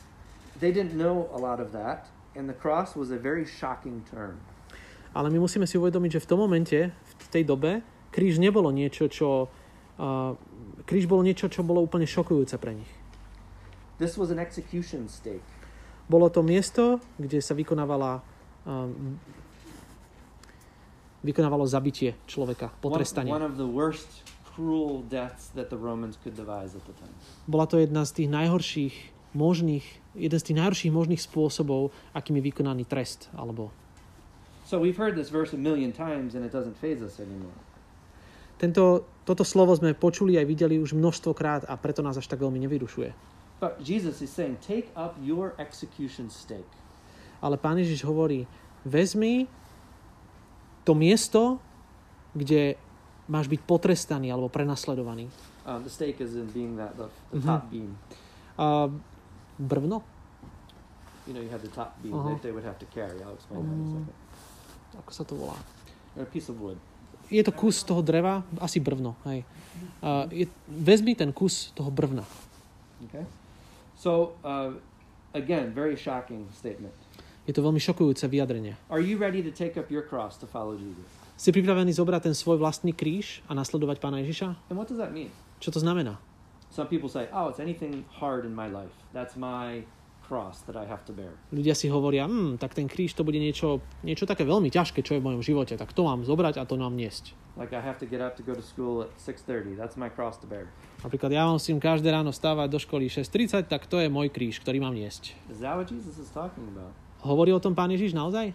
they 0.57 0.73
didn't 0.73 0.97
know 0.97 1.29
a 1.35 1.39
lot 1.39 1.61
of 1.61 1.75
that, 1.75 2.09
and 2.33 2.49
the 2.49 2.55
cross 2.57 2.95
was 2.97 3.11
a 3.11 3.19
very 3.19 3.45
shocking 3.45 4.01
term. 4.09 4.39
Ale 5.11 5.27
my 5.27 5.43
musíme 5.43 5.67
si 5.67 5.75
uvedomiť, 5.75 6.17
že 6.17 6.23
v 6.23 6.29
tom 6.31 6.39
momente, 6.39 6.79
v 6.95 7.27
tej 7.27 7.43
dobe, 7.43 7.83
kríž 8.15 8.39
nebolo 8.39 8.71
niečo, 8.71 9.11
čo... 9.11 9.51
Uh, 9.99 10.33
kríž 10.87 11.05
bolo 11.05 11.21
niečo, 11.21 11.51
čo 11.51 11.61
bolo 11.61 11.83
úplne 11.83 12.07
šokujúce 12.07 12.57
pre 12.57 12.73
nich. 12.79 12.91
This 14.01 14.17
was 14.17 14.33
an 14.33 14.41
execution 14.41 15.05
stake. 15.11 15.45
Bolo 16.09 16.31
to 16.33 16.41
miesto, 16.41 16.97
kde 17.21 17.37
sa 17.37 17.53
vykonávala 17.53 18.23
um, 18.65 19.19
vykonávalo 21.21 21.65
zabitie 21.69 22.17
človeka, 22.25 22.73
potrestanie. 22.81 23.31
Bola 27.47 27.65
to 27.65 27.75
jedna 27.79 28.03
z 28.03 28.11
tých 28.11 28.29
najhorších 28.29 28.95
možných, 29.31 29.85
jeden 30.17 30.39
z 30.39 30.45
tých 30.51 30.57
najhorších 30.59 30.91
možných 30.91 31.21
spôsobov, 31.23 31.95
akým 32.11 32.41
je 32.41 32.43
vykonaný 32.51 32.83
trest, 32.83 33.31
alebo 33.31 33.71
So 34.71 34.79
we've 34.79 34.95
heard 34.95 35.19
this 35.19 35.27
verse 35.27 35.51
a 35.51 35.59
million 35.59 35.91
times 35.91 36.31
and 36.31 36.47
it 36.47 36.51
doesn't 36.55 36.79
phase 36.79 37.03
us 37.03 37.19
anymore. 37.19 37.59
Tento, 38.55 39.03
toto 39.27 39.43
slovo 39.43 39.75
sme 39.75 39.91
počuli 39.91 40.39
aj 40.39 40.47
videli 40.47 40.79
už 40.79 40.95
množstvo 40.95 41.35
krát 41.35 41.67
a 41.67 41.75
preto 41.75 41.99
nás 41.99 42.15
až 42.15 42.31
tak 42.31 42.39
veľmi 42.39 42.55
nevyrušuje. 42.63 43.11
But 43.59 43.83
Jesus 43.83 44.23
is 44.23 44.31
saying, 44.31 44.63
take 44.63 44.87
up 44.95 45.19
your 45.19 45.59
execution 45.59 46.31
stake. 46.31 46.71
Ale 47.43 47.59
Pán 47.59 47.83
Ježiš 47.83 48.07
hovorí, 48.07 48.47
vezmi 48.87 49.51
to 50.83 50.93
miesto, 50.93 51.59
kde 52.33 52.75
máš 53.27 53.47
byť 53.47 53.61
potrestaný 53.63 54.31
alebo 54.31 54.49
prenasledovaný. 54.49 55.29
Um, 55.63 55.83
the 55.85 55.93
stake 55.93 56.17
is 56.19 56.33
in 56.33 56.49
being 56.49 56.75
that 56.77 56.97
the, 56.97 57.07
the 57.31 57.39
Mhm. 57.39 57.47
top 57.47 57.63
beam. 57.69 57.91
A 58.57 58.89
brvno? 59.57 60.01
You 61.29 61.37
know, 61.37 61.43
you 61.43 61.53
have 61.53 61.61
the 61.61 61.69
top 61.69 61.93
beam 62.01 62.17
Uh-huh. 62.17 62.33
that 62.33 62.41
they 62.41 62.49
would 62.51 62.65
have 62.65 62.81
to 62.81 62.87
carry. 62.89 63.21
I'll 63.21 63.37
explain 63.37 63.61
that 63.61 63.77
in 63.77 63.85
a 63.85 63.87
Mm. 63.87 63.95
second. 64.01 64.17
Ako 65.05 65.11
sa 65.13 65.23
to 65.23 65.33
volá? 65.37 65.55
Or 66.17 66.25
a 66.25 66.29
piece 66.29 66.49
of 66.49 66.57
wood. 66.59 66.75
Je 67.31 67.39
to 67.39 67.53
kus 67.55 67.79
toho 67.87 68.01
dreva, 68.03 68.43
asi 68.59 68.83
brvno, 68.83 69.15
hej. 69.23 69.45
A 70.03 70.27
je, 70.27 70.49
vezmi 70.67 71.15
ten 71.15 71.31
kus 71.31 71.71
toho 71.71 71.87
brvna. 71.87 72.25
Okay. 73.07 73.23
So 73.95 74.35
uh, 74.43 74.75
again, 75.31 75.71
very 75.71 75.95
shocking 75.95 76.43
statement. 76.51 76.91
Je 77.49 77.53
to 77.57 77.65
veľmi 77.65 77.81
šokujúce 77.81 78.21
vyjadrenie. 78.29 78.77
Are 78.93 79.01
you 79.01 79.17
ready 79.17 79.41
to 79.41 79.49
take 79.49 79.73
up 79.73 79.89
your 79.89 80.05
cross 80.05 80.37
to 80.37 80.45
follow 80.45 80.77
Jesus? 80.77 81.01
Si 81.41 81.49
pripravený 81.49 81.89
zobrať 81.97 82.29
ten 82.29 82.35
svoj 82.37 82.61
vlastný 82.61 82.93
kríž 82.93 83.41
a 83.49 83.57
nasledovať 83.57 83.97
Pána 83.97 84.21
Ježiša? 84.21 84.69
And 84.69 84.77
what 84.77 84.85
does 84.85 85.01
that 85.01 85.09
mean? 85.09 85.33
Čo 85.57 85.73
to 85.73 85.81
znamená? 85.81 86.21
Some 86.69 86.85
people 86.85 87.09
say, 87.09 87.25
"Oh, 87.33 87.49
it's 87.49 87.57
anything 87.57 88.05
hard 88.21 88.45
in 88.45 88.53
my 88.53 88.69
life. 88.69 88.93
That's 89.09 89.33
my 89.33 89.83
cross 90.21 90.61
that 90.69 90.77
I 90.77 90.85
have 90.85 91.01
to 91.09 91.13
bear." 91.17 91.33
Ľudia 91.49 91.73
si 91.73 91.89
hovoria, 91.89 92.29
hm, 92.29 92.61
tak 92.61 92.77
ten 92.77 92.85
kríž 92.85 93.17
to 93.17 93.25
bude 93.25 93.41
niečo, 93.41 93.81
niečo 94.05 94.29
také 94.29 94.45
veľmi 94.45 94.69
ťažké, 94.69 95.01
čo 95.01 95.17
je 95.17 95.19
v 95.19 95.33
mojom 95.33 95.41
živote, 95.41 95.73
tak 95.81 95.91
to 95.97 96.05
mám 96.05 96.21
zobrať 96.21 96.61
a 96.61 96.63
to 96.69 96.77
mám 96.77 96.93
niesť. 96.93 97.33
Like 97.57 97.73
I 97.73 97.81
have 97.81 97.97
to 97.99 98.07
get 98.07 98.21
up 98.21 98.37
to 98.37 98.45
go 98.45 98.53
to 98.53 98.61
school 98.61 99.01
at 99.03 99.11
6:30. 99.17 99.75
That's 99.75 99.97
my 99.97 100.13
cross 100.13 100.37
to 100.39 100.47
bear. 100.47 100.71
Napríklad 101.03 101.33
ja 101.33 101.49
musím 101.49 101.81
každé 101.81 102.13
ráno 102.13 102.29
stávať 102.31 102.69
do 102.69 102.79
školy 102.79 103.09
6.30, 103.09 103.65
tak 103.65 103.89
to 103.89 103.97
je 103.97 104.07
môj 104.07 104.29
kríž, 104.29 104.61
ktorý 104.61 104.77
mám 104.77 104.93
niesť. 104.93 105.35
Is 105.49 105.59
that 105.65 105.73
what 105.73 105.89
Jesus 105.89 106.21
is 106.21 106.31
talking 106.31 106.69
about? 106.69 106.93
Hovorí 107.21 107.53
o 107.53 107.61
tom 107.61 107.77
Pán 107.77 107.93
Ježiš 107.93 108.17
naozaj? 108.17 108.53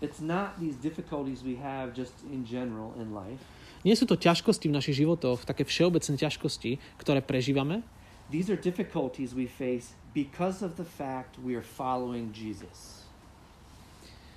It's 0.00 0.18
not 0.18 0.56
these 0.58 0.74
difficulties 0.80 1.44
we 1.44 1.60
have 1.60 1.92
just 1.94 2.16
in 2.26 2.42
general 2.42 2.96
in 2.98 3.12
life. 3.14 3.38
Nie 3.84 3.94
sú 3.96 4.04
to 4.08 4.16
ťažkosti 4.16 4.68
v 4.68 4.76
našich 4.76 4.96
životoch, 5.00 5.44
také 5.46 5.64
všeobecné 5.64 6.16
ťažkosti, 6.18 6.76
ktoré 7.00 7.20
prežívame. 7.24 7.84
These 8.32 8.52
are 8.52 8.60
difficulties 8.60 9.32
we 9.32 9.46
face 9.46 9.96
because 10.12 10.64
of 10.64 10.76
the 10.76 10.84
fact 10.84 11.38
we 11.40 11.54
are 11.54 11.64
following 11.64 12.32
Jesus. 12.34 13.06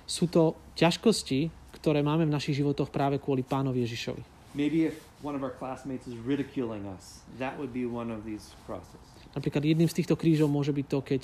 Sú 0.04 0.28
to 0.28 0.54
ťažkosti, 0.76 1.48
ktoré 1.80 2.04
máme 2.04 2.28
v 2.28 2.34
našich 2.34 2.60
životoch 2.60 2.92
práve 2.92 3.16
kvôli 3.18 3.40
Pánovi 3.40 3.82
Ježišovi. 3.88 4.22
Maybe 4.54 4.86
if 4.86 5.00
one 5.24 5.34
of 5.34 5.42
our 5.42 5.52
classmates 5.52 6.06
is 6.06 6.14
ridiculing 6.22 6.86
us, 6.86 7.24
that 7.40 7.56
would 7.58 7.72
be 7.74 7.88
one 7.88 8.12
of 8.12 8.22
these 8.22 8.52
crosses. 8.68 9.00
Napríklad 9.34 9.66
jedným 9.66 9.90
z 9.90 10.04
týchto 10.04 10.14
krížov 10.14 10.46
môže 10.46 10.70
byť 10.70 10.86
to, 10.86 10.98
keď 11.02 11.22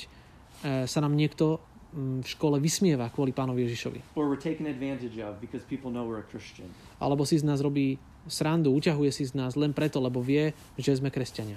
sa 0.63 0.99
nám 1.01 1.17
niekto 1.17 1.61
mm, 1.97 2.25
v 2.25 2.29
škole 2.29 2.57
vysmieva 2.61 3.09
kvôli 3.09 3.33
pánovi 3.33 3.65
Ježišovi. 3.65 4.17
Alebo 7.01 7.23
si 7.25 7.37
z 7.41 7.45
nás 7.45 7.59
robí 7.65 7.97
srandu, 8.29 8.69
uťahuje 8.77 9.11
si 9.11 9.25
z 9.25 9.33
nás 9.33 9.57
len 9.57 9.73
preto, 9.73 9.97
lebo 10.01 10.21
vie, 10.21 10.53
že 10.77 10.93
sme 10.97 11.09
kresťania. 11.09 11.57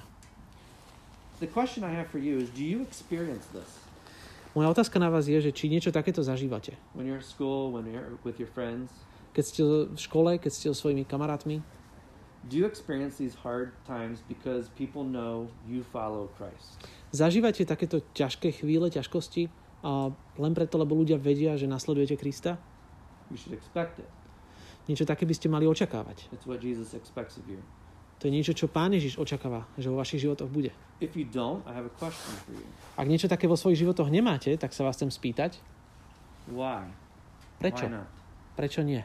Moja 4.53 4.69
otázka 4.69 5.01
na 5.01 5.09
vás 5.09 5.25
je, 5.25 5.41
že 5.41 5.49
či 5.49 5.65
niečo 5.65 5.89
takéto 5.89 6.21
zažívate. 6.21 6.77
when 6.93 7.09
you're 7.09 7.17
at 7.17 7.25
school, 7.25 7.73
when 7.73 7.89
you're 7.89 8.15
with 8.21 8.37
your 8.37 8.49
friends? 8.53 8.93
Keď 9.33 9.43
ste 9.43 9.61
v 9.65 9.97
škole, 9.97 10.37
keď 10.37 10.51
ste 10.53 10.65
so 10.69 10.77
svojimi 10.77 11.09
kamarátmi, 11.09 11.65
Do 12.43 12.59
you 12.59 12.67
experience 12.67 13.15
these 13.15 13.39
hard 13.39 13.71
times 13.87 14.19
because 14.27 14.67
people 14.75 15.07
know 15.07 15.47
you 15.63 15.83
follow 15.83 16.27
Christ? 16.35 16.75
zažívate 17.13 17.61
takéto 17.63 18.01
ťažké 18.17 18.51
chvíle, 18.51 18.89
ťažkosti 18.89 19.47
a 19.85 20.09
len 20.41 20.53
preto, 20.57 20.81
lebo 20.81 20.97
ľudia 20.97 21.21
vedia, 21.21 21.53
že 21.55 21.69
nasledujete 21.69 22.17
Krista? 22.17 22.57
You 23.29 23.37
should 23.37 23.53
expect 23.53 24.01
it. 24.01 24.09
Niečo 24.89 25.07
také 25.07 25.23
by 25.23 25.31
ste 25.37 25.47
mali 25.47 25.63
očakávať. 25.69 26.27
It's 26.35 26.43
what 26.49 26.59
Jesus 26.59 26.91
expects 26.97 27.39
of 27.39 27.47
you. 27.47 27.61
To 28.19 28.27
je 28.27 28.35
niečo, 28.35 28.51
čo 28.55 28.67
Pán 28.67 28.91
Ježiš 28.91 29.19
očakáva, 29.19 29.67
že 29.79 29.87
vo 29.91 29.99
vašich 29.99 30.23
životoch 30.23 30.47
bude. 30.51 30.71
If 30.99 31.15
you 31.15 31.27
don't, 31.27 31.63
I 31.67 31.75
have 31.75 31.87
a 31.87 31.93
question 31.95 32.35
for 32.43 32.55
you. 32.55 32.67
Ak 32.99 33.07
niečo 33.07 33.27
také 33.31 33.47
vo 33.47 33.55
svojich 33.55 33.83
životoch 33.83 34.07
nemáte, 34.11 34.51
tak 34.59 34.75
sa 34.75 34.83
vás 34.83 34.95
chcem 34.99 35.11
spýtať, 35.11 35.59
Why? 36.51 36.91
prečo? 37.59 37.87
Why 37.87 38.03
not? 38.03 38.09
Prečo 38.59 38.81
nie? 38.83 39.03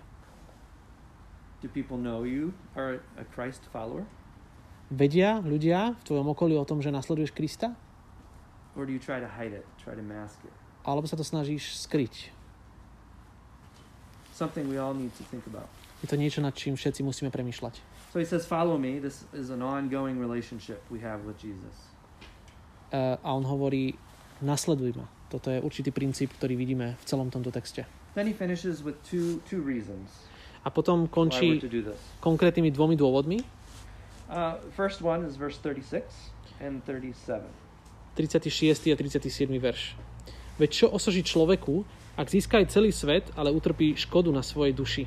Do 1.59 1.69
people 1.69 1.99
know 1.99 2.23
you 2.23 2.55
are 2.79 3.03
a 3.19 3.27
Christ 3.35 3.67
follower? 3.75 4.07
Vedia 4.95 5.43
ľudia 5.43 5.99
v 5.99 6.03
tvojom 6.07 6.31
okolí 6.31 6.55
o 6.55 6.63
tom, 6.63 6.79
že 6.79 6.95
nasleduješ 6.95 7.35
Krista? 7.35 7.75
Or 8.79 8.87
do 8.87 8.95
you 8.95 9.03
try 9.03 9.19
to 9.19 9.27
hide 9.27 9.51
it, 9.51 9.67
try 9.83 9.99
to 9.99 10.05
mask 10.07 10.39
it? 10.47 10.55
Alebo 10.87 11.11
sa 11.11 11.19
to 11.19 11.27
snažíš 11.27 11.83
skryť? 11.83 12.31
Something 14.31 14.71
we 14.71 14.79
all 14.79 14.95
need 14.95 15.11
to 15.19 15.27
think 15.27 15.43
about. 15.51 15.67
Je 15.99 16.07
to 16.07 16.15
niečo, 16.15 16.39
nad 16.39 16.55
čím 16.55 16.79
všetci 16.79 17.03
musíme 17.03 17.35
premýšľať. 17.35 17.83
So 18.15 18.23
he 18.23 18.25
says, 18.25 18.47
Follow 18.47 18.79
me. 18.79 19.03
This 19.03 19.27
is 19.35 19.51
an 19.51 19.59
ongoing 19.59 20.23
relationship 20.23 20.79
we 20.95 21.03
have 21.03 21.27
with 21.27 21.43
Jesus. 21.43 21.75
Uh, 22.95 23.19
a 23.19 23.35
on 23.35 23.43
hovorí, 23.43 23.99
nasleduj 24.39 24.95
ma. 24.95 25.11
Toto 25.27 25.51
je 25.51 25.59
určitý 25.59 25.91
princíp, 25.91 26.31
ktorý 26.39 26.55
vidíme 26.55 26.95
v 27.03 27.05
celom 27.05 27.35
tomto 27.35 27.51
texte. 27.51 27.83
Then 28.15 28.31
he 28.31 28.33
finishes 28.33 28.79
with 28.87 28.95
two, 29.03 29.43
two 29.51 29.59
reasons 29.59 30.31
A 30.69 30.71
potom 30.71 31.09
končí 31.09 31.57
konkrétnymi 32.21 32.69
dvomi 32.69 32.93
dôvodmi. 32.93 33.41
Uh, 34.29 34.61
first 34.77 35.01
one 35.01 35.25
is 35.25 35.41
verse 35.41 35.57
36 35.65 36.05
and 36.61 36.85
37. 36.85 37.41
36. 38.13 38.93
a 38.93 38.97
37. 39.01 39.49
verš. 39.57 39.97
Veď 40.61 40.71
čo 40.85 40.87
osoží 40.93 41.25
človeku, 41.25 41.89
ak 42.21 42.29
získa 42.29 42.61
aj 42.61 42.69
celý 42.69 42.93
svet, 42.93 43.33
ale 43.33 43.49
utrpí 43.49 43.97
škodu 43.97 44.29
na 44.29 44.45
svojej 44.45 44.77
duši? 44.77 45.05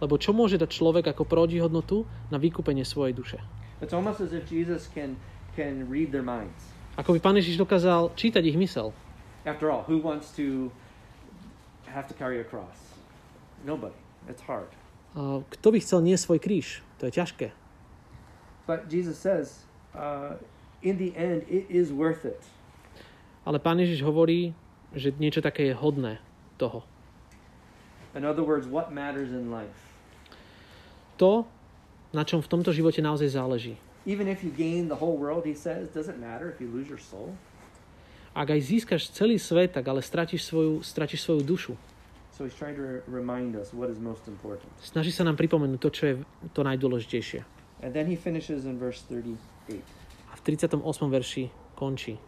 Lebo 0.00 0.16
čo 0.16 0.32
môže 0.32 0.56
dať 0.56 0.70
človek 0.72 1.12
ako 1.12 1.28
protihodnotu 1.28 2.08
na 2.32 2.40
vykúpenie 2.40 2.86
svojej 2.88 3.12
duše? 3.12 3.38
It's 3.84 3.92
almost 3.92 4.24
as 4.24 4.32
if 4.32 4.48
Jesus 4.48 4.88
can, 4.88 5.20
can 5.52 5.84
read 5.92 6.08
their 6.08 6.24
minds. 6.24 6.72
Ako 6.96 7.12
by 7.12 7.20
Pán 7.20 7.36
Ježiš 7.36 7.60
dokázal 7.60 8.16
čítať 8.16 8.40
ich 8.48 8.56
mysel. 8.56 8.96
After 9.44 9.68
all, 9.68 9.84
who 9.84 10.00
wants 10.00 10.32
to 10.40 10.72
have 11.84 12.08
to 12.08 12.16
carry 12.16 12.40
a 12.40 12.46
cross? 12.48 12.96
Nobody. 13.68 13.98
It's 14.32 14.40
hard. 14.40 14.72
Kto 15.48 15.66
by 15.72 15.78
chcel 15.80 16.04
nie 16.04 16.16
svoj 16.20 16.36
kríž? 16.36 16.84
To 17.00 17.08
je 17.08 17.12
ťažké. 17.16 17.48
But 18.68 18.92
Jesus 18.92 19.16
says, 19.16 19.64
uh, 19.96 20.36
in 20.84 21.00
the 21.00 21.16
end, 21.16 21.48
it 21.48 21.64
is 21.72 21.88
worth 21.88 22.28
it. 22.28 22.44
Ale 23.48 23.56
Pán 23.62 23.80
Ježiš 23.80 24.04
hovorí, 24.04 24.52
že 24.92 25.14
niečo 25.16 25.40
také 25.40 25.70
je 25.70 25.74
hodné 25.74 26.20
toho. 26.60 26.84
In 28.12 28.26
other 28.28 28.44
words, 28.44 28.68
what 28.68 28.92
matters 28.92 29.32
in 29.32 29.48
life? 29.48 29.76
To, 31.16 31.48
na 32.12 32.24
čom 32.26 32.44
v 32.44 32.48
tomto 32.48 32.74
živote 32.74 33.00
naozaj 33.00 33.32
záleží. 33.32 33.80
Even 34.04 34.28
if 34.28 34.44
you 34.44 34.52
gain 34.52 34.88
the 34.90 34.98
whole 34.98 35.16
world, 35.16 35.48
he 35.48 35.56
says, 35.56 35.88
does 35.94 36.12
it 36.12 36.20
matter 36.20 36.52
if 36.52 36.60
you 36.60 36.68
lose 36.68 36.90
your 36.90 37.00
soul? 37.00 37.32
Ak 38.36 38.52
aj 38.52 38.60
získaš 38.68 39.08
celý 39.16 39.40
svet, 39.40 39.72
tak 39.72 39.88
ale 39.88 40.04
stratíš 40.04 40.44
svoju, 40.44 40.84
stratíš 40.84 41.24
svoju 41.24 41.40
dušu. 41.40 41.74
So 42.36 42.44
he's 42.44 42.52
trying 42.52 42.76
to 42.76 42.84
re- 42.84 43.00
remind 43.08 43.56
us 43.56 43.72
what 43.72 43.88
is 43.88 43.96
most 43.96 44.28
important. 44.28 44.68
Snaží 44.84 45.08
sa 45.08 45.24
nám 45.24 45.40
pripomenúť 45.40 45.80
to, 45.80 45.88
čo 45.88 46.02
je 46.04 46.14
to 46.52 46.60
najdôležitejšie. 46.60 47.40
And 47.80 47.96
then 47.96 48.04
he 48.04 48.16
finishes 48.16 48.68
in 48.68 48.76
verse 48.76 49.00
38. 49.08 49.80
A 50.28 50.34
v 50.36 50.40
38. 50.44 50.84
verši 51.08 51.48
končí 51.72 52.20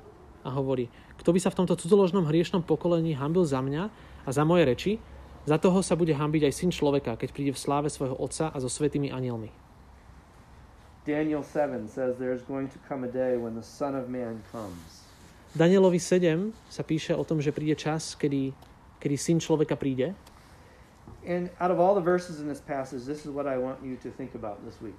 a 0.49 0.49
hovorí, 0.57 0.88
kto 1.21 1.29
by 1.29 1.40
sa 1.44 1.53
v 1.53 1.61
tomto 1.61 1.77
cudzoložnom 1.77 2.25
hriešnom 2.25 2.64
pokolení 2.64 3.21
hambil 3.21 3.44
za 3.44 3.61
mňa 3.61 3.83
a 4.25 4.31
za 4.33 4.49
moje 4.49 4.64
reči, 4.64 4.92
za 5.44 5.61
toho 5.61 5.85
sa 5.85 5.92
bude 5.92 6.16
hambiť 6.16 6.49
aj 6.49 6.53
syn 6.57 6.71
človeka, 6.73 7.21
keď 7.21 7.29
príde 7.33 7.53
v 7.53 7.61
sláve 7.61 7.92
svojho 7.92 8.16
otca 8.16 8.49
a 8.49 8.57
so 8.64 8.68
svetými 8.73 9.12
anielmi. 9.12 9.53
Daniel 11.05 11.40
7 11.44 11.88
says 11.88 12.16
there's 12.21 12.44
going 12.44 12.68
to 12.68 12.81
come 12.85 13.05
a 13.05 13.12
day 13.12 13.37
when 13.37 13.57
the 13.57 13.64
Son 13.64 13.97
of 13.97 14.09
Man 14.09 14.40
comes. 14.53 15.05
Danielovi 15.57 15.97
7 15.97 16.53
sa 16.68 16.85
píše 16.85 17.16
o 17.16 17.25
tom, 17.25 17.40
že 17.40 17.49
príde 17.49 17.73
čas, 17.73 18.12
kedy, 18.12 18.53
kedy 18.99 19.17
syn 19.19 19.39
človeka 19.39 19.79
príde. 19.79 20.15
And 21.27 21.51
out 21.59 21.71
of 21.71 21.81
all 21.81 21.95
the 21.95 22.05
verses 22.05 22.41
in 22.41 22.47
this 22.47 22.61
passage, 22.63 23.05
this 23.05 23.27
is 23.27 23.31
what 23.33 23.47
I 23.47 23.59
want 23.59 23.83
you 23.83 23.97
to 24.05 24.09
think 24.15 24.35
about 24.35 24.63
this 24.65 24.79
week. 24.79 24.97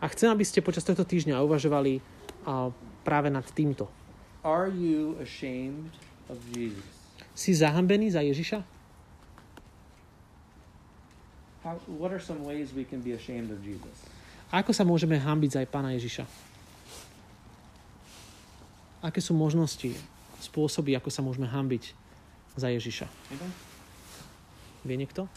A 0.00 0.08
chcem, 0.08 0.32
aby 0.32 0.44
ste 0.46 0.64
počas 0.64 0.86
tohto 0.86 1.04
týždňa 1.04 1.42
uvažovali 1.44 2.00
a, 2.48 2.72
práve 3.04 3.28
nad 3.28 3.44
týmto. 3.52 3.88
Are 4.40 4.72
you 4.72 5.20
ashamed 5.20 5.92
of 6.32 6.40
Jesus? 6.56 6.84
Si 7.36 7.52
zahambený 7.52 8.16
za 8.16 8.24
Ježiša? 8.24 8.64
How, 11.60 11.76
what 12.00 12.08
are 12.08 12.22
some 12.22 12.40
ways 12.40 12.72
we 12.72 12.88
can 12.88 13.04
be 13.04 13.12
ashamed 13.12 13.52
of 13.52 13.60
Jesus? 13.60 13.92
Ako 14.48 14.72
sa 14.72 14.82
môžeme 14.82 15.20
hambiť 15.20 15.50
za 15.52 15.58
aj 15.60 15.68
pána 15.68 15.92
Ježiša? 15.92 16.24
Aké 19.04 19.20
sú 19.20 19.36
možnosti, 19.36 19.92
spôsoby, 20.40 20.96
ako 20.96 21.12
sa 21.12 21.20
môžeme 21.20 21.44
hambiť 21.44 21.92
za 22.56 22.68
Ježiša? 22.70 23.06
Vie 24.82 24.96
niekto? 24.96 25.28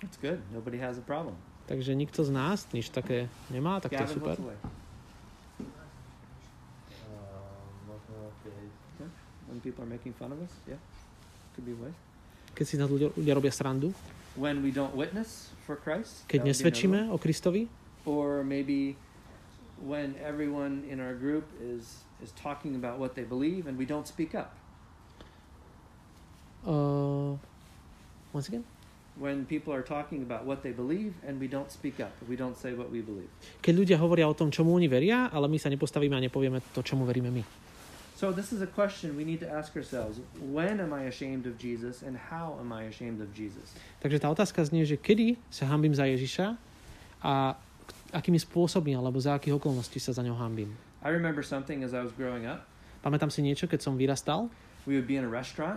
That's 0.00 0.16
good. 0.16 0.38
Nobody 0.54 0.78
has 0.78 0.98
a 0.98 1.04
problem. 1.04 1.34
Takže 1.68 1.92
nikto 1.92 2.24
z 2.24 2.30
nás 2.32 2.64
nič 2.72 2.88
také 2.88 3.28
nemá, 3.52 3.76
tak 3.82 3.92
to 3.92 4.02
je 4.02 4.08
super. 4.16 4.36
way? 4.40 4.56
When 9.48 9.60
people 9.60 9.84
are 9.84 9.90
making 9.90 10.12
fun 10.16 10.32
of 10.32 10.40
us? 10.40 10.52
Yeah. 10.68 10.80
Could 11.56 11.66
be 11.68 11.72
a 11.76 11.80
way. 11.88 11.92
Keď 12.56 12.64
si 12.64 12.74
nás 12.80 12.88
ľudia, 12.88 13.12
ľudia 13.12 13.34
robia 13.36 13.52
srandu, 13.52 13.92
When 14.38 14.62
we 14.62 14.70
don't 14.70 14.94
witness 14.94 15.50
for 15.66 15.74
Christ? 15.74 16.22
keď 16.30 16.46
nesvedčíme 16.46 17.10
o 17.10 17.18
Kristovi, 17.18 17.66
Or 18.08 18.40
maybe 18.46 18.96
when 19.84 20.14
everyone 20.22 20.82
in 20.90 20.98
our 21.00 21.14
group 21.14 21.44
is 21.62 22.04
is 22.22 22.32
talking 22.34 22.74
about 22.74 22.98
what 22.98 23.14
they 23.14 23.22
believe 23.22 23.66
and 23.68 23.78
we 23.78 23.86
don't 23.86 24.08
speak 24.08 24.34
up. 24.34 24.50
uh, 26.66 27.36
once 28.32 28.48
again, 28.48 28.64
When 29.18 29.46
people 29.50 29.74
are 29.74 29.82
talking 29.82 30.22
about 30.22 30.46
what 30.46 30.62
they 30.62 30.70
believe 30.70 31.10
and 31.26 31.40
we 31.42 31.48
don't 31.50 31.72
speak 31.74 31.98
up, 31.98 32.14
we 32.30 32.36
don't 32.38 32.54
say 32.54 32.70
what 32.70 32.86
we 32.94 33.02
believe. 33.02 33.26
keď 33.58 33.74
ľudia 33.74 33.96
hovoria 33.98 34.30
o 34.30 34.34
tom, 34.34 34.46
čomu 34.54 34.78
oni 34.78 34.86
veria, 34.86 35.26
ale 35.34 35.50
my 35.50 35.58
sa 35.58 35.66
nepostavíme 35.66 36.14
a 36.14 36.22
nepovieme 36.22 36.62
to, 36.70 36.86
čomu 36.86 37.02
veríme 37.02 37.30
my. 37.34 37.42
So 38.14 38.30
this 38.34 38.50
is 38.54 38.62
a 38.62 38.70
question 38.70 39.14
we 39.18 39.22
need 39.26 39.42
to 39.42 39.50
ask 39.50 39.74
ourselves. 39.74 40.18
When 40.38 40.78
am 40.78 40.94
I 40.94 41.06
ashamed 41.10 41.46
of 41.46 41.58
Jesus 41.58 42.02
and 42.02 42.14
how 42.18 42.58
am 42.62 42.70
I 42.70 42.86
ashamed 42.90 43.18
of 43.18 43.30
Jesus? 43.34 43.74
Takže 44.02 44.22
tá 44.22 44.30
otázka 44.30 44.62
znie, 44.66 44.86
že 44.86 44.94
kedy 44.98 45.38
sa 45.50 45.66
hambím 45.66 45.94
za 45.94 46.06
Ježiša 46.06 46.54
a 47.22 47.58
akými 48.12 48.40
spôsobmi 48.40 48.96
alebo 48.96 49.20
za 49.20 49.36
akých 49.36 49.60
okolností 49.60 50.00
sa 50.00 50.16
za 50.16 50.24
ňo 50.24 50.36
hambím. 50.36 50.72
I 51.04 51.12
remember 51.12 51.44
something 51.44 51.84
as 51.84 51.92
I 51.92 52.02
was 52.02 52.12
growing 52.16 52.48
up. 52.48 52.64
Pamätám 53.04 53.30
si 53.30 53.44
niečo, 53.44 53.70
keď 53.70 53.80
som 53.84 53.94
vyrastal, 53.94 54.50
We 54.88 54.96
would 54.96 55.04
be 55.04 55.20
in 55.20 55.24
a 55.24 55.28
restaurant, 55.28 55.76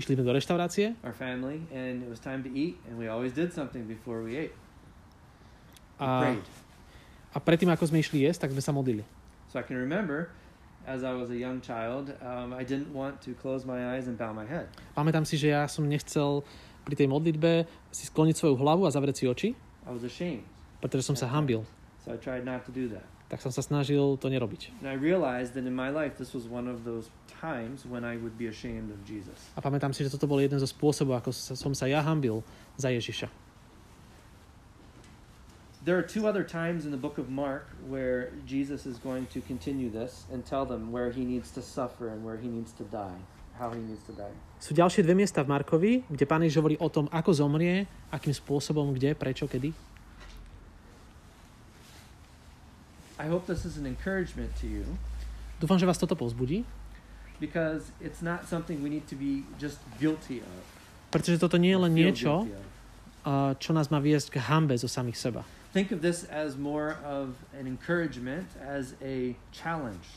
išli 0.00 0.16
sme 0.16 0.24
do 0.24 0.32
reštaurácie 0.32 0.96
our 1.04 1.12
family, 1.12 1.60
and 1.68 2.00
it 2.00 2.08
was 2.08 2.16
time 2.16 2.40
to 2.40 2.50
eat, 2.50 2.80
and 2.88 2.96
we 2.96 3.12
always 3.12 3.36
did 3.36 3.52
something 3.52 3.84
before 3.84 4.24
we 4.24 4.40
ate. 4.40 4.56
We 6.00 6.08
a, 6.08 6.10
prayed. 6.24 6.46
a 7.36 7.38
predtým, 7.44 7.68
ako 7.68 7.92
sme 7.92 8.00
išli 8.00 8.24
jesť, 8.24 8.48
tak 8.48 8.56
sme 8.56 8.62
sa 8.64 8.72
modlili. 8.72 9.04
So 9.52 9.60
I 9.60 9.64
can 9.66 9.76
remember, 9.76 10.32
as 10.88 11.04
I 11.04 11.12
was 11.12 11.28
a 11.28 11.36
young 11.36 11.60
child, 11.60 12.16
um, 12.24 12.56
I 12.56 12.64
didn't 12.64 12.88
want 12.96 13.20
to 13.28 13.36
close 13.36 13.68
my 13.68 13.92
eyes 13.92 14.08
and 14.08 14.16
bow 14.16 14.32
my 14.32 14.48
head. 14.48 14.72
Pamätám 14.96 15.28
si, 15.28 15.36
že 15.36 15.52
ja 15.52 15.68
som 15.68 15.84
nechcel 15.84 16.40
pri 16.88 16.96
tej 16.96 17.06
modlitbe 17.10 17.68
si 17.92 18.08
skloniť 18.08 18.34
svoju 18.40 18.56
hlavu 18.56 18.88
a 18.88 18.90
zavrieť 18.90 19.16
si 19.20 19.24
oči, 19.28 19.48
I 19.84 19.92
was 19.92 20.06
ashamed. 20.06 20.46
Pretože 20.80 21.06
som 21.06 21.14
sa 21.14 21.28
hambil. 21.28 21.62
So 22.02 22.12
I 22.12 22.18
tried 22.18 22.48
not 22.48 22.64
to 22.66 22.72
do 22.72 22.88
that. 22.96 23.04
Tak 23.30 23.38
som 23.44 23.54
sa 23.54 23.62
snažil 23.62 24.18
to 24.18 24.26
nerobiť. 24.26 24.82
And 24.82 24.90
I 24.90 24.98
realized 24.98 25.54
that 25.54 25.62
in 25.62 25.76
my 25.76 25.92
life, 25.92 26.18
this 26.18 26.34
was 26.34 26.50
one 26.50 26.66
of 26.66 26.82
those 26.82 27.14
times 27.30 27.86
when 27.86 28.02
I 28.02 28.18
would 28.18 28.34
be 28.34 28.50
ashamed 28.50 28.90
of 28.90 28.98
Jesus. 29.06 29.54
A 29.54 29.62
pamätám 29.62 29.94
si, 29.94 30.02
že 30.02 30.10
toto 30.10 30.26
bol 30.26 30.42
jeden 30.42 30.58
zo 30.58 30.66
spôsobov, 30.66 31.22
ako 31.22 31.30
sa, 31.30 31.54
som 31.54 31.70
sa 31.70 31.86
ja 31.86 32.02
hambil 32.02 32.42
za 32.74 32.90
Ježiša. 32.90 33.30
There 35.80 35.96
are 35.96 36.04
two 36.04 36.28
other 36.28 36.44
times 36.44 36.84
in 36.84 36.92
the 36.92 37.00
book 37.00 37.16
of 37.16 37.32
Mark 37.32 37.72
where 37.88 38.36
Jesus 38.44 38.84
is 38.84 39.00
going 39.00 39.24
to 39.32 39.40
continue 39.40 39.88
this 39.88 40.28
and 40.28 40.44
tell 40.44 40.68
them 40.68 40.92
where 40.92 41.08
he 41.08 41.24
needs 41.24 41.48
to 41.56 41.64
suffer 41.64 42.12
and 42.12 42.20
where 42.20 42.36
he 42.36 42.52
needs 42.52 42.74
to 42.76 42.84
die, 42.92 43.16
how 43.56 43.72
he 43.72 43.80
needs 43.80 44.04
to 44.04 44.12
die. 44.12 44.34
Sú 44.60 44.76
ďalšie 44.76 45.00
dve 45.00 45.16
miesta 45.16 45.40
v 45.40 45.56
Markovi, 45.56 45.92
kde 46.04 46.28
Pán 46.28 46.44
Ježiš 46.44 46.60
hovorí 46.60 46.76
o 46.76 46.92
tom, 46.92 47.08
ako 47.08 47.32
zomrie, 47.32 47.88
akým 48.12 48.34
spôsobom, 48.36 48.92
kde, 48.92 49.16
prečo, 49.16 49.48
kedy. 49.48 49.72
I 53.20 53.28
hope 53.28 53.44
this 53.44 53.68
is 53.68 53.76
an 53.76 53.84
encouragement 53.84 54.48
to 54.64 54.66
you 54.66 54.84
Dúfam, 55.60 55.76
že 55.76 55.84
vás 55.84 56.00
toto 56.00 56.16
povzbudí, 56.16 56.64
because 57.36 57.92
it's 58.00 58.24
not 58.24 58.48
something 58.48 58.80
we 58.80 58.88
need 58.88 59.04
to 59.12 59.16
be 59.16 59.44
just 59.60 59.76
guilty 60.00 60.40
of. 60.40 60.60
pretože 61.12 61.36
toto 61.36 61.60
nie 61.60 61.76
je 61.76 61.80
len 61.84 61.92
niečo, 61.92 62.48
čo 63.60 63.70
nás 63.76 63.92
má 63.92 64.00
viesť 64.00 64.32
k 64.32 64.36
hambe 64.40 64.72
zo 64.80 64.88
samých 64.88 65.20
seba. 65.20 65.44
Think 65.76 65.92
of 65.92 66.00
this 66.00 66.24
as 66.32 66.56
more 66.56 66.96
of 67.04 67.36
an 67.52 67.68
encouragement, 67.68 68.48
as 68.56 68.96
a 69.04 69.36
challenge. 69.52 70.08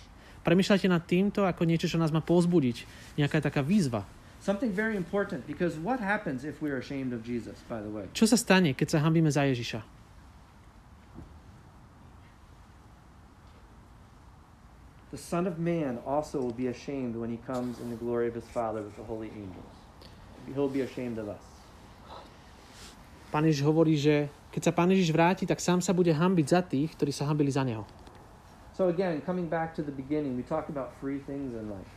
Premýšľajte 0.48 0.88
nad 0.88 1.04
týmto 1.04 1.44
ako 1.44 1.68
niečo, 1.68 1.92
čo 1.92 2.00
nás 2.00 2.10
má 2.10 2.24
povzbudiť. 2.24 2.88
Nejaká 3.20 3.44
taká 3.44 3.60
výzva. 3.60 4.08
Something 4.44 4.72
very 4.72 4.96
important 4.96 5.44
because 5.44 5.76
what 5.80 6.00
happens 6.00 6.44
if 6.48 6.60
we're 6.64 6.80
ashamed 6.80 7.12
of 7.12 7.24
Jesus, 7.24 7.60
by 7.68 7.84
the 7.84 7.92
way? 7.92 8.08
Čo 8.16 8.28
sa 8.28 8.40
stane, 8.40 8.76
keď 8.76 8.96
sa 8.96 8.98
hambíme 9.04 9.32
za 9.32 9.44
Ježiša? 9.44 9.84
The 15.14 15.22
Son 15.22 15.46
of 15.46 15.62
Man 15.62 16.02
also 16.10 16.42
will 16.42 16.58
be 16.58 16.74
ashamed 16.74 17.14
when 17.14 17.30
he 17.30 17.38
comes 17.46 17.78
in 17.78 17.94
the 17.94 18.00
glory 18.02 18.26
of 18.26 18.34
his 18.34 18.50
Father 18.50 18.82
with 18.82 18.98
the 18.98 19.06
holy 19.06 19.30
angels. 19.38 19.76
He'll 20.58 20.74
be 20.74 20.82
ashamed 20.82 21.22
of 21.22 21.30
us. 21.30 21.46
Pán 23.30 23.46
Ježiš 23.46 23.62
hovorí, 23.62 23.94
že 23.94 24.34
keď 24.50 24.62
sa 24.66 24.72
Pán 24.74 24.90
Ježiš 24.90 25.14
vráti, 25.14 25.46
tak 25.46 25.62
sám 25.62 25.86
sa 25.86 25.94
bude 25.94 26.10
hambiť 26.10 26.48
za 26.50 26.66
tých, 26.66 26.98
ktorí 26.98 27.14
sa 27.14 27.30
hambili 27.30 27.54
za 27.54 27.62
Neho. 27.62 27.86
So 28.74 28.90
again, 28.90 29.22
coming 29.22 29.46
back 29.46 29.78
to 29.78 29.86
the 29.86 29.94
beginning, 29.94 30.34
we 30.34 30.42
talked 30.42 30.74
about 30.74 30.98
free 30.98 31.22
things 31.22 31.54
in 31.54 31.70
life. 31.70 31.94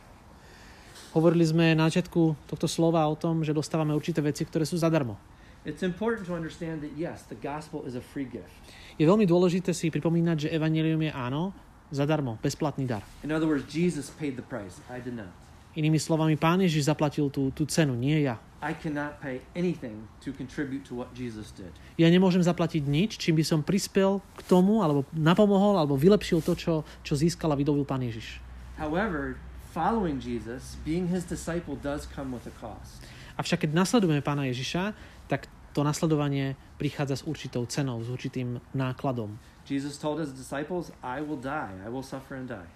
Hovorili 1.17 1.41
sme 1.49 1.73
na 1.73 1.89
začiatku 1.89 2.37
tohto 2.45 2.69
slova 2.69 3.01
o 3.09 3.17
tom, 3.17 3.41
že 3.41 3.49
dostávame 3.49 3.97
určité 3.97 4.21
veci, 4.21 4.45
ktoré 4.45 4.61
sú 4.61 4.77
zadarmo. 4.77 5.17
It's 5.65 5.81
important 5.81 6.29
to 6.29 6.37
understand 6.37 6.85
that 6.85 6.93
yes, 6.93 7.25
the 7.25 7.39
gospel 7.41 7.81
is 7.89 7.97
a 7.97 8.03
free 8.13 8.29
gift. 8.29 8.53
Je 9.01 9.09
veľmi 9.09 9.25
dôležité 9.25 9.73
si 9.73 9.89
pripomínať, 9.89 10.45
že 10.45 10.53
evanelium 10.53 11.01
je 11.01 11.09
áno, 11.09 11.49
zadarmo, 11.91 12.37
bezplatný 12.43 12.87
dar. 12.87 13.03
In 13.23 13.31
other 13.31 13.47
words, 13.47 13.67
Jesus 13.67 14.11
paid 14.15 14.35
the 14.35 14.45
price. 14.45 14.79
I 14.91 14.99
did 14.99 15.15
not. 15.15 15.31
Inými 15.77 16.01
slovami, 16.01 16.33
Pán 16.33 16.57
Ježiš 16.57 16.89
zaplatil 16.89 17.29
tú, 17.29 17.53
tú 17.53 17.69
cenu, 17.69 17.93
nie 17.93 18.25
ja. 18.25 18.41
I 18.57 18.73
cannot 18.73 19.21
pay 19.21 19.45
anything 19.53 20.09
to 20.25 20.33
contribute 20.33 20.81
to 20.89 20.97
what 20.97 21.13
Jesus 21.13 21.53
did. 21.53 21.69
Ja 22.01 22.09
nemôžem 22.09 22.41
zaplatiť 22.41 22.81
nič, 22.89 23.21
čím 23.21 23.37
by 23.37 23.45
som 23.45 23.59
prispel 23.61 24.17
k 24.33 24.41
tomu, 24.49 24.81
alebo 24.81 25.05
napomohol, 25.13 25.77
alebo 25.77 25.93
vylepšil 25.93 26.41
to, 26.41 26.57
čo, 26.57 26.73
čo 27.05 27.13
získal 27.13 27.53
a 27.53 27.59
vydobил 27.59 27.85
Pán 27.85 28.01
Ježiš. 28.01 28.41
However, 28.81 29.37
following 29.69 30.17
Jesus, 30.17 30.81
being 30.81 31.05
his 31.13 31.21
disciple 31.21 31.77
does 31.77 32.09
come 32.09 32.33
with 32.33 32.49
a 32.49 32.55
cost. 32.57 33.05
Avšak 33.37 33.69
keď 33.69 33.77
nasledujeme 33.77 34.25
Pána 34.25 34.49
Ježiša, 34.49 34.97
tak 35.29 35.45
to 35.77 35.85
nasledovanie 35.85 36.57
prichádza 36.81 37.21
s 37.21 37.23
určitou 37.29 37.69
cenou, 37.69 38.01
s 38.01 38.09
určitým 38.09 38.57
nákladom. 38.73 39.37
Jesus 39.67 39.99
told 39.99 40.23
his 40.23 40.31
disciples, 40.31 40.95
I 41.03 41.19
will 41.19 41.35
die, 41.35 41.75
I 41.83 41.91
will 41.91 42.03
suffer 42.03 42.39
and 42.39 42.47
die. 42.47 42.71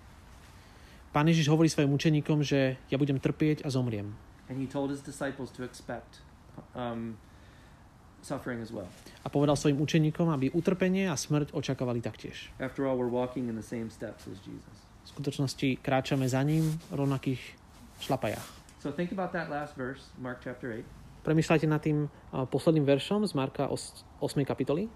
Pán 1.12 1.28
Ježiš 1.28 1.52
hovorí 1.52 1.68
svojim 1.68 1.92
učeníkom, 1.92 2.44
že 2.44 2.80
ja 2.88 2.96
budem 2.96 3.20
trpieť 3.20 3.64
a 3.64 3.72
zomriem. 3.72 4.16
And 4.52 4.60
he 4.60 4.68
told 4.68 4.92
his 4.92 5.00
disciples 5.04 5.52
to 5.56 5.64
expect 5.64 6.24
um, 6.76 7.16
suffering 8.24 8.60
as 8.60 8.72
well. 8.72 8.88
A 9.24 9.32
povedal 9.32 9.56
svojim 9.56 9.80
učeníkom, 9.80 10.32
aby 10.32 10.52
utrpenie 10.52 11.08
a 11.08 11.16
smrť 11.16 11.56
očakávali 11.56 12.00
taktiež. 12.00 12.52
After 12.60 12.88
all, 12.88 12.96
we're 12.96 13.12
walking 13.12 13.48
in 13.48 13.56
the 13.56 13.64
same 13.64 13.92
steps 13.92 14.28
as 14.28 14.40
Jesus. 14.44 14.76
V 15.08 15.20
skutočnosti 15.20 15.84
kráčame 15.84 16.28
za 16.28 16.40
ním 16.44 16.64
v 16.92 16.94
rovnakých 16.96 17.42
šlapajách. 18.04 18.48
So 18.80 18.92
think 18.92 19.12
about 19.12 19.36
that 19.36 19.52
last 19.52 19.76
verse, 19.76 20.12
Mark 20.20 20.44
chapter 20.44 20.72
8. 20.72 20.84
Premýšľajte 21.22 21.68
nad 21.70 21.82
tým 21.84 22.10
uh, 22.10 22.50
posledným 22.50 22.88
veršom 22.88 23.28
z 23.30 23.38
Marka 23.38 23.70
8. 23.70 23.86
kapitoly. 24.42 24.90